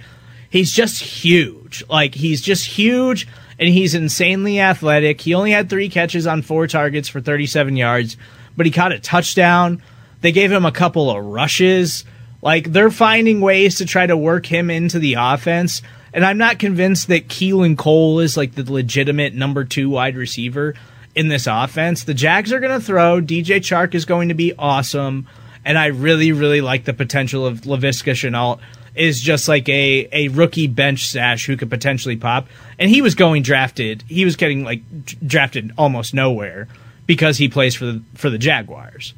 [0.52, 1.84] He's just huge.
[1.90, 3.28] Like he's just huge
[3.62, 5.22] and he's insanely athletic.
[5.22, 8.18] He only had three catches on four targets for 37 yards,
[8.58, 9.84] but he caught a touchdown.
[10.22, 12.04] They gave him a couple of rushes.
[12.42, 15.84] Like they're finding ways to try to work him into the offense.
[16.12, 20.74] And I'm not convinced that Keelan Cole is like the legitimate number two wide receiver
[21.14, 22.04] in this offense.
[22.04, 23.22] The Jags are going to throw.
[23.22, 25.28] DJ Chark is going to be awesome.
[25.64, 28.60] And I really, really like the potential of Laviska Shenault
[28.96, 32.48] is just like a, a rookie bench stash who could potentially pop.
[32.78, 34.04] And he was going drafted.
[34.08, 34.82] He was getting like
[35.26, 36.68] drafted almost nowhere
[37.06, 39.14] because he plays for the, for the Jaguars.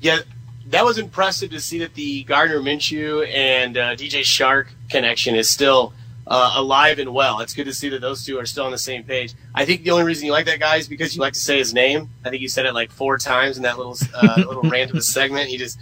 [0.00, 0.20] Yeah,
[0.68, 5.50] that was impressive to see that the Gardner Minshew and uh, DJ Chark connection is
[5.50, 5.92] still
[6.26, 7.40] uh, alive and well.
[7.40, 9.32] It's good to see that those two are still on the same page.
[9.54, 11.58] I think the only reason you like that guy is because you like to say
[11.58, 12.10] his name.
[12.24, 15.48] I think you said it like four times in that little uh, little random segment.
[15.48, 15.78] He just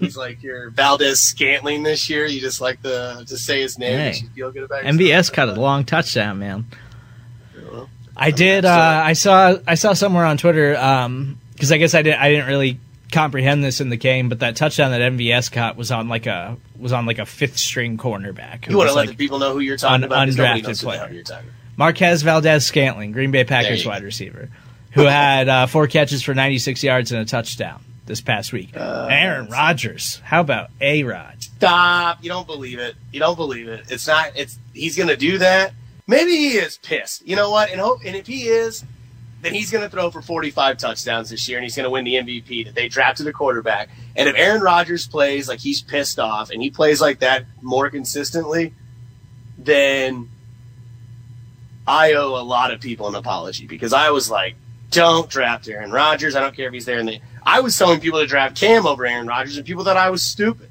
[0.00, 2.26] he's like your Valdes-Scantling this year.
[2.26, 3.98] You just like to to say his name.
[3.98, 4.20] Hey.
[4.20, 4.84] You feel good about.
[4.84, 6.66] MVS caught a long touchdown, man.
[8.16, 8.64] I did.
[8.64, 9.56] Uh, I saw.
[9.66, 12.20] I saw somewhere on Twitter because I guess I didn't.
[12.20, 12.78] I didn't really
[13.12, 16.56] comprehend this in the game, but that touchdown that MVS caught was on like a
[16.78, 18.68] was on like a fifth string cornerback.
[18.68, 20.28] You want to let like the people know who you're talking about.
[20.28, 21.10] undrafted player.
[21.12, 21.56] You're talking about.
[21.76, 23.90] Marquez Valdes-Scantling, Green Bay Packers go.
[23.90, 24.50] wide receiver,
[24.90, 28.76] who had uh, four catches for 96 yards and a touchdown this past week.
[28.76, 30.20] Uh, Aaron Rodgers.
[30.24, 31.42] How about A Rod?
[31.42, 32.22] Stop!
[32.22, 32.96] You don't believe it.
[33.12, 33.90] You don't believe it.
[33.90, 34.32] It's not.
[34.34, 35.72] It's he's gonna do that.
[36.06, 37.26] Maybe he is pissed.
[37.26, 37.70] You know what?
[37.70, 38.00] And hope.
[38.04, 38.84] And if he is,
[39.42, 42.64] then he's gonna throw for 45 touchdowns this year, and he's gonna win the MVP.
[42.64, 43.88] That they drafted a quarterback.
[44.16, 47.90] And if Aaron Rodgers plays like he's pissed off, and he plays like that more
[47.90, 48.74] consistently,
[49.56, 50.28] then
[51.86, 54.56] I owe a lot of people an apology because I was like,
[54.90, 56.34] don't draft Aaron Rodgers.
[56.36, 56.98] I don't care if he's there.
[56.98, 59.96] And the, I was telling people to draft Cam over Aaron Rodgers, and people thought
[59.96, 60.68] I was stupid.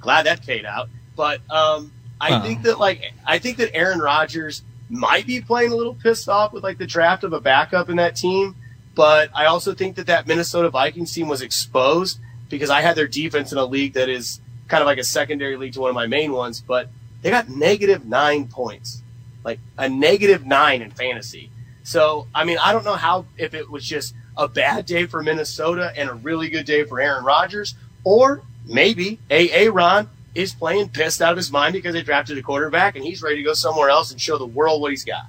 [0.00, 0.88] Glad that paid out.
[1.16, 2.42] But um, I Huh.
[2.42, 6.52] think that like I think that Aaron Rodgers might be playing a little pissed off
[6.52, 8.54] with like the draft of a backup in that team.
[8.94, 13.08] But I also think that that Minnesota Vikings team was exposed because I had their
[13.08, 15.94] defense in a league that is kind of like a secondary league to one of
[15.96, 16.60] my main ones.
[16.60, 16.90] But
[17.22, 19.02] they got negative nine points,
[19.42, 21.50] like a negative nine in fantasy.
[21.84, 25.22] So, I mean, I don't know how, if it was just a bad day for
[25.22, 29.68] Minnesota and a really good day for Aaron Rodgers, or maybe A.
[29.68, 33.22] Ron is playing pissed out of his mind because they drafted a quarterback and he's
[33.22, 35.26] ready to go somewhere else and show the world what he's got.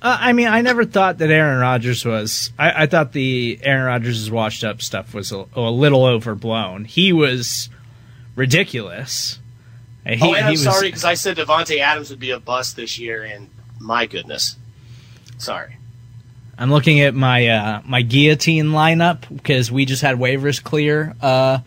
[0.00, 2.52] Uh, I mean, I never thought that Aaron Rodgers was.
[2.58, 6.84] I, I thought the Aaron Rodgers' washed up stuff was a, a little overblown.
[6.84, 7.68] He was
[8.34, 9.40] ridiculous.
[10.06, 12.76] He, oh, and I'm was, sorry because I said Davante Adams would be a bust
[12.76, 13.50] this year, and
[13.80, 14.56] my goodness.
[15.38, 15.76] Sorry.
[16.58, 21.58] I'm looking at my uh, my guillotine lineup because we just had waivers clear uh,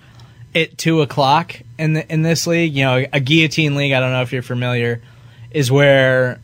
[0.56, 2.74] at two o'clock in the, in this league.
[2.74, 3.94] You know, a guillotine league.
[3.94, 5.02] I don't know if you're familiar,
[5.52, 6.40] is where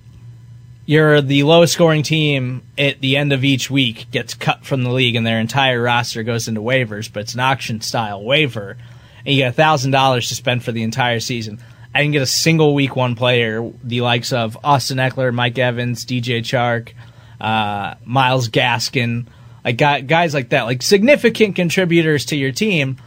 [0.86, 4.92] you're the lowest scoring team at the end of each week gets cut from the
[4.92, 8.78] league and their entire roster goes into waivers, but it's an auction style waiver,
[9.26, 11.60] and you get thousand dollars to spend for the entire season.
[11.96, 16.06] I didn't get a single week one player, the likes of Austin Ekeler, Mike Evans,
[16.06, 16.92] DJ Chark,
[17.40, 19.26] uh, Myles Gaskin,
[19.64, 22.98] like guys like that, like significant contributors to your team.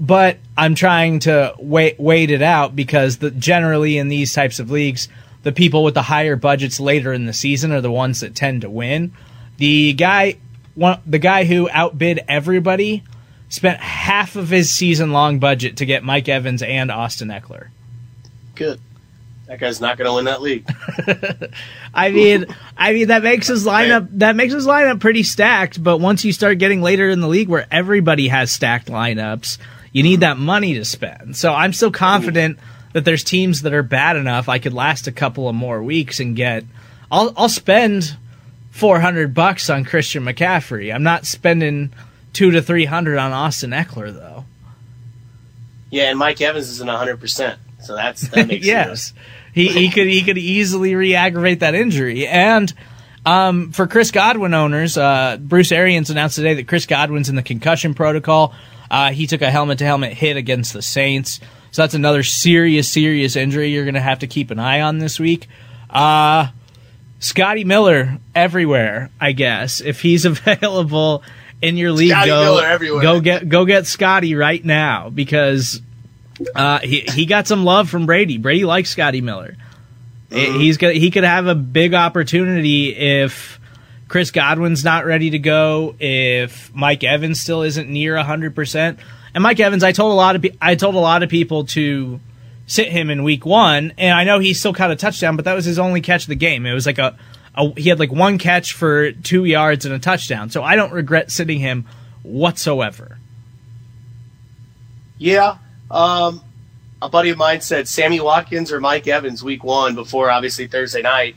[0.00, 4.70] But I'm trying to wait wait it out because the, generally in these types of
[4.70, 5.08] leagues,
[5.42, 8.62] the people with the higher budgets later in the season are the ones that tend
[8.62, 9.12] to win.
[9.56, 10.36] The guy,
[10.74, 13.02] one, the guy who outbid everybody,
[13.48, 17.68] spent half of his season long budget to get Mike Evans and Austin Ekeler.
[18.54, 18.80] Good.
[19.48, 20.68] That guy's not going to win that league.
[21.94, 22.44] I mean,
[22.76, 25.82] I mean that makes his lineup that makes his lineup pretty stacked.
[25.82, 29.56] But once you start getting later in the league where everybody has stacked lineups,
[29.90, 31.34] you need that money to spend.
[31.34, 32.58] So I'm still confident
[32.92, 36.20] that there's teams that are bad enough I could last a couple of more weeks
[36.20, 36.64] and get.
[37.10, 38.16] I'll I'll spend
[38.70, 40.94] four hundred bucks on Christian McCaffrey.
[40.94, 41.90] I'm not spending
[42.34, 44.44] two to three hundred on Austin Ekeler though.
[45.90, 49.14] Yeah, and Mike Evans isn't hundred percent, so that's that makes yes.
[49.52, 52.26] He, he could he could easily re-aggravate that injury.
[52.26, 52.72] And
[53.26, 57.42] um, for Chris Godwin owners, uh, Bruce Arians announced today that Chris Godwin's in the
[57.42, 58.54] concussion protocol.
[58.90, 61.40] Uh, he took a helmet to helmet hit against the Saints.
[61.70, 64.98] So that's another serious, serious injury you're going to have to keep an eye on
[64.98, 65.48] this week.
[65.90, 66.48] Uh,
[67.18, 69.80] Scotty Miller everywhere, I guess.
[69.80, 71.22] If he's available
[71.60, 75.82] in your league, Scotty go, go get go get Scotty right now because
[76.54, 78.38] uh, he he got some love from Brady.
[78.38, 79.56] Brady likes Scotty Miller.
[80.30, 80.60] Mm-hmm.
[80.60, 83.58] He's got he could have a big opportunity if
[84.08, 88.98] Chris Godwin's not ready to go, if Mike Evans still isn't near hundred percent.
[89.34, 91.64] And Mike Evans, I told a lot of pe- I told a lot of people
[91.66, 92.20] to
[92.66, 95.54] sit him in week one, and I know he still caught a touchdown, but that
[95.54, 96.66] was his only catch of the game.
[96.66, 97.16] It was like a,
[97.54, 100.50] a he had like one catch for two yards and a touchdown.
[100.50, 101.86] So I don't regret sitting him
[102.22, 103.18] whatsoever.
[105.18, 105.58] Yeah,
[105.90, 106.42] um,
[107.00, 111.02] a buddy of mine said Sammy Watkins or Mike Evans week one before obviously Thursday
[111.02, 111.36] night.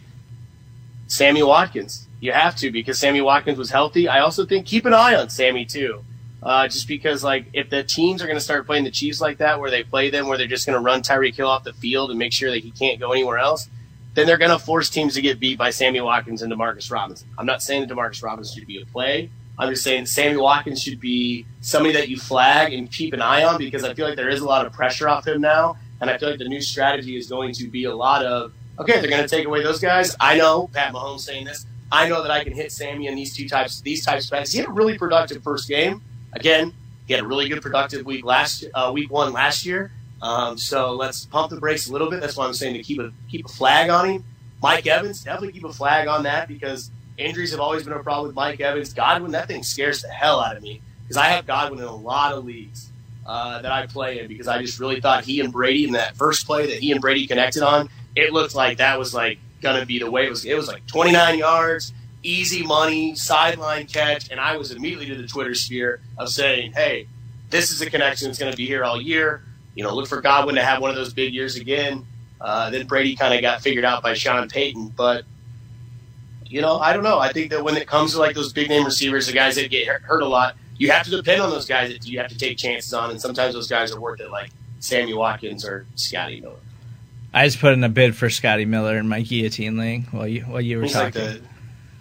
[1.07, 2.07] Sammy Watkins.
[2.19, 4.07] You have to because Sammy Watkins was healthy.
[4.07, 6.03] I also think keep an eye on Sammy too.
[6.41, 9.37] Uh, just because like if the teams are going to start playing the Chiefs like
[9.37, 11.73] that, where they play them, where they're just going to run Tyreek Hill off the
[11.73, 13.69] field and make sure that he can't go anywhere else,
[14.15, 17.27] then they're going to force teams to get beat by Sammy Watkins and Demarcus Robinson.
[17.37, 19.29] I'm not saying that Demarcus Robinson should be a play.
[19.59, 23.43] I'm just saying Sammy Watkins should be somebody that you flag and keep an eye
[23.43, 26.09] on because I feel like there is a lot of pressure off him now, and
[26.09, 29.09] I feel like the new strategy is going to be a lot of okay, they're
[29.09, 30.15] going to take away those guys.
[30.19, 31.65] I know Pat Mahomes saying this.
[31.91, 34.51] I know that I can hit Sammy in these two types, these types of bets.
[34.51, 36.01] He had a really productive first game.
[36.33, 36.73] Again,
[37.05, 39.91] he had a really good productive week last uh, week one last year.
[40.21, 42.21] Um, so let's pump the brakes a little bit.
[42.21, 44.25] That's why I'm saying to keep a keep a flag on him.
[44.61, 48.27] Mike Evans, definitely keep a flag on that because injuries have always been a problem
[48.27, 48.93] with Mike Evans.
[48.93, 51.95] Godwin, that thing scares the hell out of me because I have Godwin in a
[51.95, 52.89] lot of leagues
[53.25, 56.15] uh, that I play in because I just really thought he and Brady in that
[56.15, 59.85] first play that he and Brady connected on, it looked like that was like gonna
[59.85, 60.45] be the way it was.
[60.45, 65.27] It was like 29 yards easy money, sideline catch, and I was immediately to the
[65.27, 67.07] Twitter sphere of saying, hey,
[67.49, 69.43] this is a connection that's to be here all year.
[69.75, 72.05] You know, look for Godwin to have one of those big years again.
[72.39, 74.89] Uh, then Brady kind of got figured out by Sean Payton.
[74.89, 75.25] But,
[76.51, 77.17] you know, I don't know.
[77.17, 79.71] I think that when it comes to like those big name receivers, the guys that
[79.71, 82.37] get hurt a lot, you have to depend on those guys that you have to
[82.37, 83.09] take chances on.
[83.09, 86.57] And sometimes those guys are worth it, like Sammy Watkins or Scotty Miller.
[87.33, 90.41] I just put in a bid for Scotty Miller in my guillotine league while you
[90.41, 91.21] while you were He's talking.
[91.21, 91.41] Like the,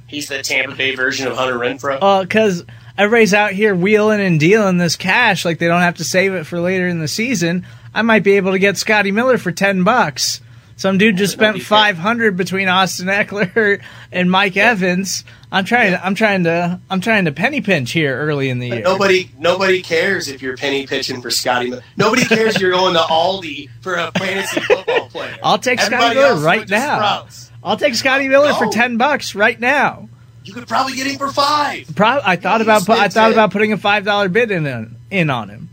[0.09, 1.99] he's the Tampa Bay version of Hunter Renfrow.
[2.03, 2.65] Oh, because
[2.99, 6.45] everybody's out here wheeling and dealing this cash like they don't have to save it
[6.45, 7.65] for later in the season.
[7.95, 10.41] I might be able to get Scotty Miller for ten bucks.
[10.81, 15.25] Some dude just spent five hundred between Austin Ekeler and Mike Evans.
[15.53, 15.93] I'm trying.
[15.93, 16.81] To, I'm trying to.
[16.89, 18.81] I'm trying to penny pinch here early in the year.
[18.81, 19.31] Nobody.
[19.39, 21.75] Nobody cares if you're penny pitching for Scotty.
[21.99, 25.37] Nobody cares if you're going to Aldi for a fantasy football player.
[25.43, 26.97] I'll take Scotty Miller right now.
[26.97, 27.51] Sprouts.
[27.63, 30.09] I'll take Scotty Miller for ten bucks right now.
[30.45, 31.95] You could probably get him for five.
[31.95, 32.87] Pro- I thought about.
[32.87, 35.69] Pu- I thought about putting a five dollar bid in in on him.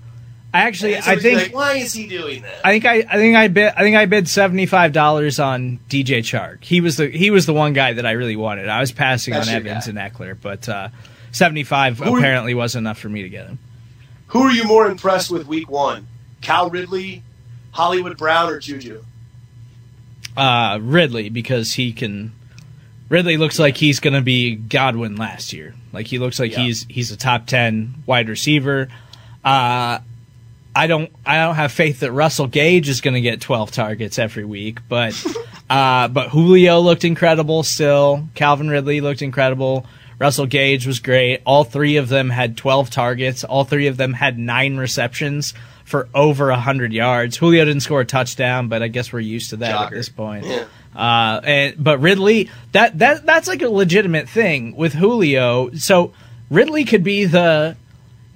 [0.57, 1.41] I actually, I think.
[1.41, 2.61] Like, Why is he doing that?
[2.65, 5.79] I think I, I think I bid, I think I bid seventy five dollars on
[5.89, 6.63] DJ Chark.
[6.63, 8.67] He was the, he was the one guy that I really wanted.
[8.67, 10.01] I was passing That's on Evans guy.
[10.03, 10.89] and Ekeler, but uh,
[11.31, 13.59] seventy five apparently wasn't enough for me to get him.
[14.27, 16.07] Who are you more impressed with week one?
[16.41, 17.23] Cal Ridley,
[17.71, 19.03] Hollywood Brown, or Juju?
[20.35, 22.31] Uh, Ridley because he can
[23.09, 25.73] Ridley looks like he's going to be Godwin last year.
[25.93, 26.59] Like he looks like Yeah.
[26.59, 28.87] he's he's a top ten wide receiver.
[29.43, 29.99] Uh,
[30.77, 34.19] I don't I don't have faith that Russell Gage is going to get 12 targets
[34.19, 35.15] every week, but
[35.69, 38.29] uh, but Julio looked incredible still.
[38.35, 39.87] Calvin Ridley looked incredible.
[40.19, 41.41] Russell Gage was great.
[41.47, 43.43] All three of them had 12 targets.
[43.43, 47.37] All three of them had nine receptions for over 100 yards.
[47.37, 50.45] Julio didn't score a touchdown, but I guess we're used to that at this point.
[50.45, 50.65] Yeah.
[50.95, 55.71] Uh, and but Ridley, that that that's like a legitimate thing with Julio.
[55.71, 56.13] So
[56.51, 57.75] Ridley could be the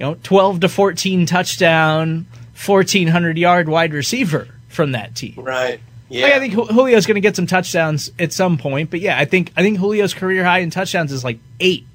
[0.02, 2.26] you know 12 to 14 touchdown,
[2.66, 5.36] 1400 yard wide receiver from that team.
[5.38, 5.80] Right.
[6.10, 6.24] Yeah.
[6.26, 9.26] Like, I think Julio's going to get some touchdowns at some point, but yeah, I
[9.26, 11.86] think I think Julio's career high in touchdowns is like eight,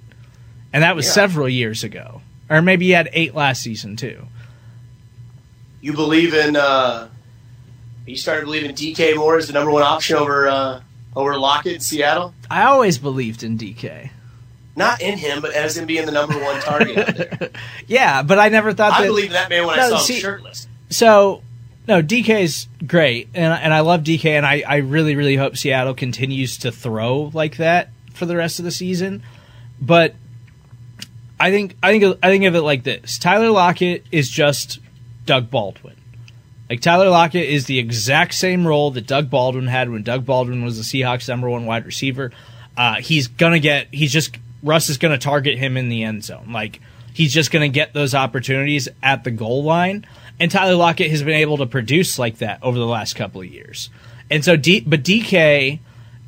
[0.72, 1.12] and that was Yeah.
[1.14, 4.26] several years ago, or maybe he had eight last season too.
[5.80, 7.08] you believe in uh
[8.06, 10.80] you started believing DK Moore is the number one option over uh
[11.16, 12.34] over Lockett in Seattle?
[12.48, 14.10] I always believed in DK.
[14.76, 17.50] Not in him, but as him being the number one target out there.
[17.86, 19.06] Yeah, but I never thought I that.
[19.08, 20.68] believe that man when I No, saw see- him shirtless.
[20.90, 21.42] So,
[21.88, 25.94] no, DK's great, and and I love DK, and I I really really hope Seattle
[25.94, 29.22] continues to throw like that for the rest of the season.
[29.80, 30.14] But
[31.38, 34.78] I think I think I think of it like this: Tyler Lockett is just
[35.26, 35.94] Doug Baldwin.
[36.68, 40.64] Like Tyler Lockett is the exact same role that Doug Baldwin had when Doug Baldwin
[40.64, 42.32] was the Seahawks' number one wide receiver.
[42.76, 43.88] Uh, he's gonna get.
[43.92, 44.36] He's just
[44.66, 46.52] Russ is gonna target him in the end zone.
[46.52, 46.80] Like
[47.14, 50.06] he's just gonna get those opportunities at the goal line.
[50.38, 53.46] And Tyler Lockett has been able to produce like that over the last couple of
[53.46, 53.88] years.
[54.30, 55.78] And so, D, but DK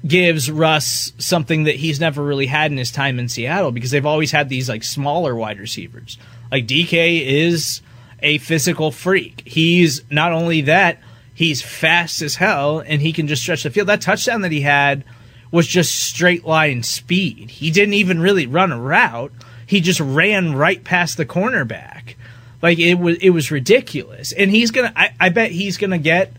[0.06, 4.06] gives Russ something that he's never really had in his time in Seattle because they've
[4.06, 6.16] always had these like smaller wide receivers.
[6.50, 7.82] Like DK is
[8.20, 9.42] a physical freak.
[9.44, 11.00] He's not only that,
[11.34, 13.88] he's fast as hell and he can just stretch the field.
[13.88, 15.04] That touchdown that he had
[15.50, 17.50] was just straight line speed.
[17.50, 19.32] He didn't even really run a route.
[19.66, 22.14] He just ran right past the cornerback.
[22.60, 24.32] Like it was it was ridiculous.
[24.32, 26.32] And he's gonna I, I bet he's gonna get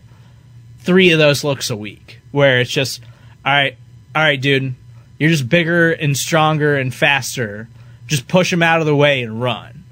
[0.80, 3.02] three of those looks a week where it's just
[3.44, 3.76] all right
[4.14, 4.74] all right dude
[5.18, 7.68] you're just bigger and stronger and faster
[8.06, 9.84] just push him out of the way and run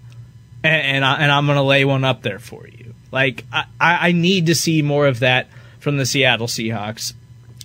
[0.64, 4.08] and, and, I, and i'm gonna lay one up there for you like I, I
[4.08, 5.48] I need to see more of that
[5.78, 7.12] from the seattle seahawks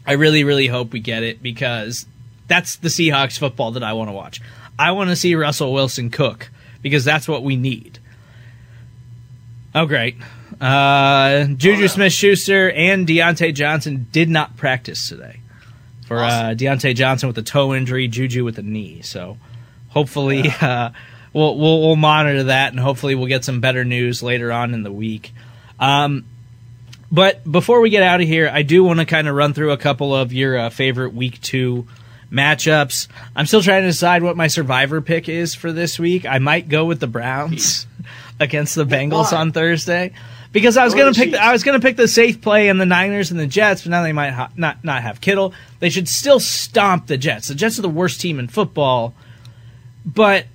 [0.05, 2.05] i really really hope we get it because
[2.47, 4.41] that's the seahawks football that i want to watch
[4.77, 6.49] i want to see russell wilson cook
[6.81, 7.99] because that's what we need
[9.73, 10.15] oh great
[10.61, 15.39] uh, Juju Smith Schuster and Diontae Johnson did not practice today.
[16.07, 19.01] For uh, Diontae Johnson with a toe injury, Juju with a knee.
[19.01, 19.37] So
[19.89, 20.91] hopefully uh,
[21.33, 24.83] we'll, we'll we'll monitor that and hopefully we'll get some better news later on in
[24.83, 25.33] the week.
[25.79, 26.25] Um,
[27.13, 29.69] but before we get out of here, I do want to kind of run through
[29.69, 31.85] a couple of your uh, favorite week two
[32.31, 33.07] matchups.
[33.35, 36.25] I'm still trying to decide what my survivor pick is for this week.
[36.25, 37.85] I might go with the Browns
[38.39, 39.37] against the Bengals Why?
[39.37, 40.11] on Thursday
[40.51, 42.41] because I was Go going to pick the, I was going to pick the safe
[42.41, 45.21] play in the Niners and the Jets, but now they might ha- not not have
[45.21, 45.53] Kittle.
[45.81, 47.47] They should still stomp the Jets.
[47.47, 49.13] The Jets are the worst team in football,
[50.03, 50.47] but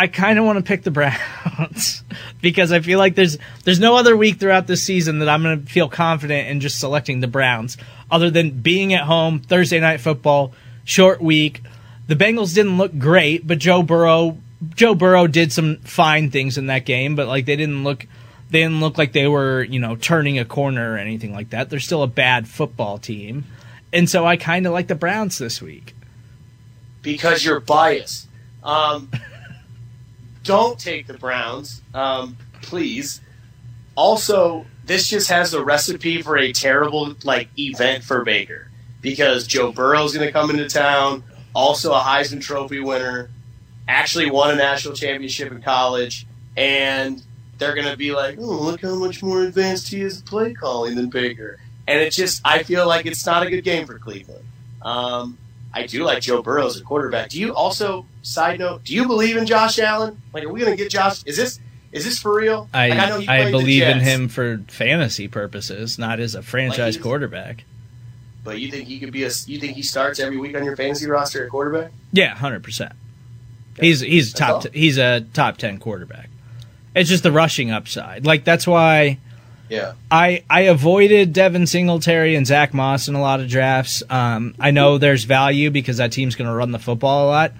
[0.00, 2.02] I kind of want to pick the Browns
[2.40, 5.62] because I feel like there's there's no other week throughout this season that I'm going
[5.62, 7.76] to feel confident in just selecting the Browns
[8.10, 11.62] other than being at home Thursday night football, short week.
[12.06, 14.38] The Bengals didn't look great, but Joe Burrow
[14.74, 18.06] Joe Burrow did some fine things in that game, but like they didn't look
[18.48, 21.68] they didn't look like they were, you know, turning a corner or anything like that.
[21.68, 23.44] They're still a bad football team.
[23.92, 25.94] And so I kind of like the Browns this week.
[27.02, 28.28] because you're biased.
[28.64, 29.10] Um,
[30.50, 33.20] don't take the Browns, um, please.
[33.94, 38.68] Also, this just has the recipe for a terrible like event for Baker
[39.00, 41.22] because Joe Burrow's going to come into town,
[41.54, 43.30] also a Heisman Trophy winner,
[43.86, 46.26] actually won a national championship in college,
[46.56, 47.22] and
[47.58, 50.96] they're going to be like, "Oh, look how much more advanced he is play calling
[50.96, 54.44] than Baker." And it just, I feel like it's not a good game for Cleveland.
[54.82, 55.38] Um,
[55.72, 57.30] I do like Joe Burrow as a quarterback.
[57.30, 60.20] Do you also, side note, do you believe in Josh Allen?
[60.32, 61.22] Like, are we going to get Josh?
[61.24, 61.60] Is this
[61.92, 62.68] is this for real?
[62.72, 66.94] I like, know he I believe in him for fantasy purposes, not as a franchise
[66.94, 67.64] he's- quarterback.
[68.44, 69.30] but you think he could be a?
[69.46, 71.92] You think he starts every week on your fantasy roster at quarterback?
[72.12, 72.92] Yeah, hundred percent.
[73.78, 76.28] He's he's That's top t- he's a top ten quarterback.
[76.94, 78.26] It's just the rushing upside.
[78.26, 79.18] Like that's why
[79.70, 79.92] Yeah.
[80.10, 84.02] I I avoided Devin Singletary and Zach Moss in a lot of drafts.
[84.10, 87.52] Um, I know there's value because that team's going to run the football a lot,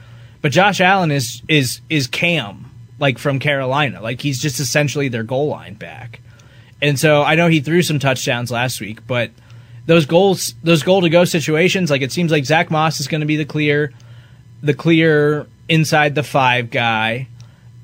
[0.42, 4.02] but Josh Allen is is is Cam like from Carolina.
[4.02, 6.20] Like he's just essentially their goal line back.
[6.82, 9.30] And so I know he threw some touchdowns last week, but
[9.86, 13.20] those goals, those goal to go situations, like it seems like Zach Moss is going
[13.20, 13.92] to be the clear,
[14.62, 17.28] the clear inside the five guy,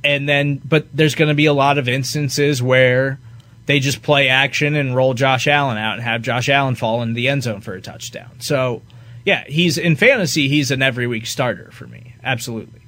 [0.04, 3.18] and then but there's going to be a lot of instances where
[3.66, 7.14] they just play action and roll Josh Allen out and have Josh Allen fall into
[7.14, 8.30] the end zone for a touchdown.
[8.38, 8.82] So,
[9.24, 10.48] yeah, he's in fantasy.
[10.48, 12.14] He's an every week starter for me.
[12.22, 12.80] Absolutely.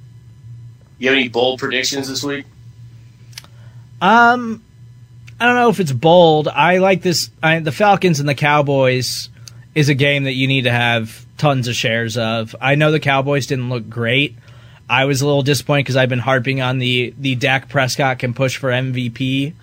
[0.97, 2.45] You have any bold predictions this week?
[4.01, 4.63] Um,
[5.39, 6.47] I don't know if it's bold.
[6.47, 7.29] I like this.
[7.43, 9.29] I, the Falcons and the Cowboys
[9.75, 12.55] is a game that you need to have tons of shares of.
[12.59, 14.35] I know the Cowboys didn't look great.
[14.89, 18.33] I was a little disappointed because I've been harping on the the Dak Prescott can
[18.33, 19.53] push for MVP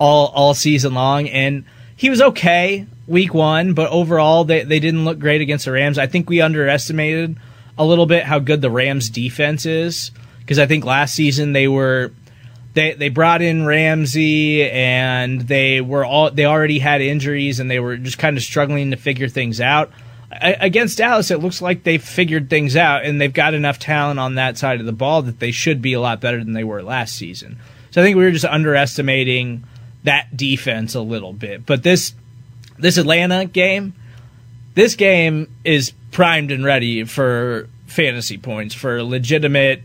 [0.00, 5.04] all all season long, and he was okay week one, but overall they they didn't
[5.04, 5.98] look great against the Rams.
[5.98, 7.36] I think we underestimated
[7.78, 11.68] a little bit how good the Rams defense is because I think last season they
[11.68, 12.12] were
[12.74, 17.80] they they brought in Ramsey and they were all they already had injuries and they
[17.80, 19.90] were just kind of struggling to figure things out.
[20.32, 24.20] I, against Dallas, it looks like they've figured things out and they've got enough talent
[24.20, 26.64] on that side of the ball that they should be a lot better than they
[26.64, 27.58] were last season.
[27.90, 29.64] So I think we were just underestimating
[30.04, 31.66] that defense a little bit.
[31.66, 32.14] But this
[32.78, 33.94] this Atlanta game,
[34.74, 39.82] this game is primed and ready for fantasy points for legitimate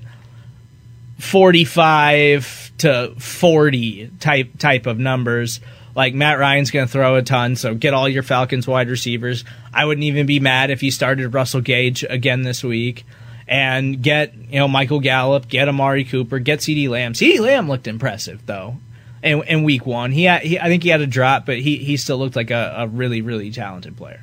[1.20, 5.60] 45 to 40 type type of numbers.
[5.96, 9.46] Like Matt Ryan's going to throw a ton, so get all your Falcons wide receivers.
[9.74, 13.06] I wouldn't even be mad if he started Russell Gage again this week.
[13.48, 17.14] And get you know Michael Gallup, get Amari Cooper, get CeeDee Lamb.
[17.14, 18.78] CeeDee Lamb looked impressive though
[19.26, 20.12] in, in week one.
[20.12, 22.52] He, had, he I think he had a drop, but he he still looked like
[22.52, 24.22] a, a really really talented player.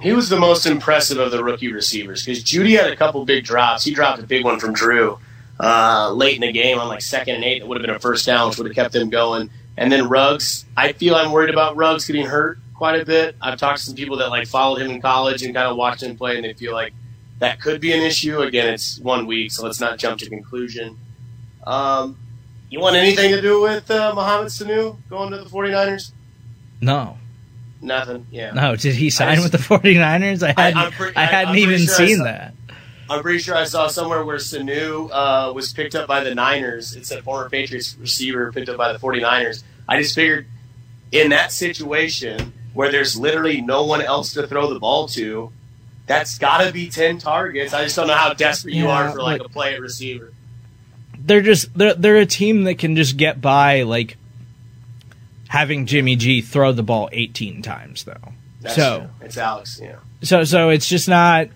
[0.00, 3.44] He was the most impressive of the rookie receivers because Jeudy had a couple big
[3.44, 3.82] drops.
[3.82, 5.18] He dropped a big one from Drew
[5.58, 7.60] uh, late in the game on like second and eight.
[7.60, 9.50] That would have been a first down, which would have kept them going.
[9.76, 13.36] And then Ruggs, I feel I'm worried about Ruggs getting hurt quite a bit.
[13.40, 16.02] I've talked to some people that like followed him in college and kind of watched
[16.02, 16.92] him play, and they feel like
[17.40, 18.40] that could be an issue.
[18.40, 20.96] Again, it's one week, so let's not jump to conclusion.
[21.66, 22.16] Um,
[22.70, 26.12] you want anything to do with uh, Mohamed Sanu going to the 49ers?
[26.80, 27.16] No.
[27.80, 28.26] Nothing.
[28.30, 28.52] Yeah.
[28.52, 28.76] No.
[28.76, 30.42] Did he sign just, with the 49ers?
[30.42, 32.54] I hadn't, I, pre- I hadn't even sure seen saw, that.
[33.10, 36.94] I'm pretty sure I saw somewhere where Sanu uh, was picked up by the Niners.
[36.94, 39.62] It's a former Patriots receiver picked up by the 49ers.
[39.88, 40.46] I just figured
[41.10, 45.50] in that situation where there's literally no one else to throw the ball to,
[46.06, 47.72] that's got to be 10 targets.
[47.72, 50.32] I just don't know how desperate you yeah, are for like a play at receiver.
[51.28, 54.16] They're just they're they're a team that can just get by like
[55.48, 58.32] having Jimmy G throw the ball 18 times though.
[58.60, 59.26] That's so true.
[59.26, 59.96] it's Alex, yeah.
[60.22, 61.48] So so it's just not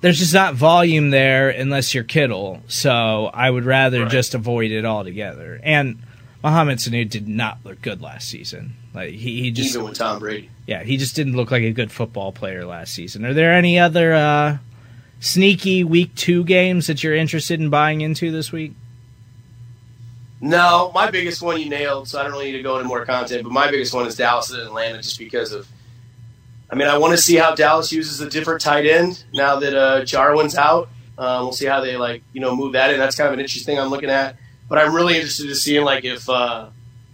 [0.00, 2.62] there's just not volume there unless you're Kittle.
[2.68, 4.10] So I would rather right.
[4.10, 5.60] just avoid it altogether.
[5.62, 6.02] And
[6.42, 8.74] Mohamed Sanu did not look good last season.
[8.94, 10.50] Like he, he just even with Tom Brady.
[10.66, 13.24] Yeah, he just didn't look like a good football player last season.
[13.24, 14.58] Are there any other uh,
[15.20, 18.72] sneaky week two games that you're interested in buying into this week?
[20.40, 23.04] No, my biggest one you nailed, so I don't really need to go into more
[23.04, 23.42] content.
[23.42, 25.68] But my biggest one is Dallas and Atlanta, just because of
[26.70, 29.74] I mean, I want to see how Dallas uses a different tight end now that
[29.74, 30.90] uh, Jarwin's out.
[31.16, 32.98] Uh, we'll see how they like you know move that in.
[32.98, 34.36] That's kind of an interesting thing I'm looking at.
[34.68, 36.68] But I'm really interested to seeing like if uh,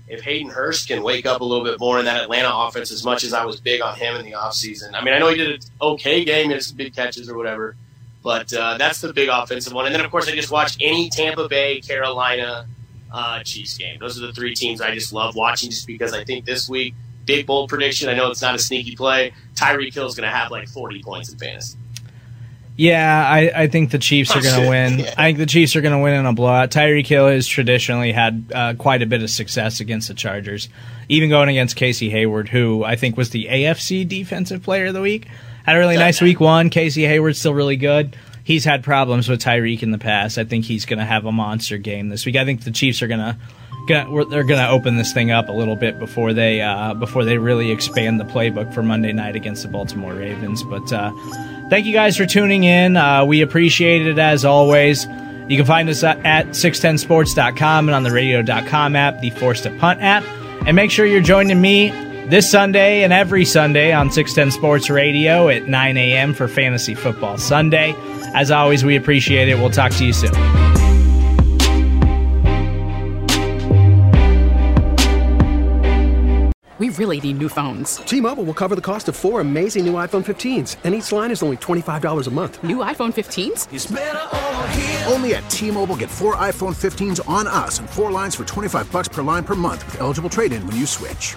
[0.09, 3.05] if Hayden Hurst can wake up a little bit more in that Atlanta offense as
[3.05, 4.93] much as I was big on him in the offseason.
[4.95, 7.37] I mean, I know he did an okay game, he had some big catches or
[7.37, 7.77] whatever,
[8.25, 9.87] but uh, that's the big offensive one.
[9.87, 12.67] And then of course I just watched any Tampa Bay, Carolina,
[13.13, 13.99] uh, Chiefs game.
[14.01, 16.95] Those are the three teams I just love watching just because I think this week
[17.27, 18.09] big bold prediction.
[18.09, 19.33] I know it's not a sneaky play.
[19.55, 21.79] Tyreek Hill is going to have like 40 points in fantasy.
[22.77, 24.99] Yeah, I, I think the Chiefs are going to win.
[25.05, 25.15] Yeah.
[25.17, 26.71] I think the Chiefs are going to win in a blowout.
[26.71, 30.69] Tyreek Hill has traditionally had uh, quite a bit of success against the Chargers,
[31.09, 35.01] even going against Casey Hayward, who I think was the AFC Defensive Player of the
[35.01, 35.29] Week.
[35.65, 36.71] Had a really nice week one.
[36.71, 38.17] Casey Hayward's still really good.
[38.45, 40.37] He's had problems with Tyreek in the past.
[40.37, 42.37] I think he's going to have a monster game this week.
[42.37, 43.37] I think the Chiefs are going to
[43.87, 47.25] gonna, they're going to open this thing up a little bit before they uh, before
[47.25, 50.63] they really expand the playbook for Monday night against the Baltimore Ravens.
[50.63, 51.13] But uh,
[51.71, 52.99] thank you guys for tuning in.
[52.99, 55.07] Uh, we appreciate it as always.
[55.49, 60.01] You can find us at 610sports.com and on the radio.com app, the Forced to Punt
[60.03, 60.25] app.
[60.67, 61.91] And make sure you're joining me
[62.29, 66.35] this Sunday and every Sunday on 610 Sports Radio at 9 a.m.
[66.35, 67.95] for Fantasy Football Sunday.
[68.35, 69.57] As always, we appreciate it.
[69.57, 70.33] We'll talk to you soon.
[76.81, 77.99] We really need new phones.
[77.99, 81.31] T Mobile will cover the cost of four amazing new iPhone 15s, and each line
[81.31, 82.65] is only $25 a month.
[82.65, 85.09] New iPhone 15s?
[85.13, 88.91] Only at T Mobile get four iPhone 15s on us and four lines for 25
[88.91, 91.37] bucks per line per month with eligible trade in when you switch.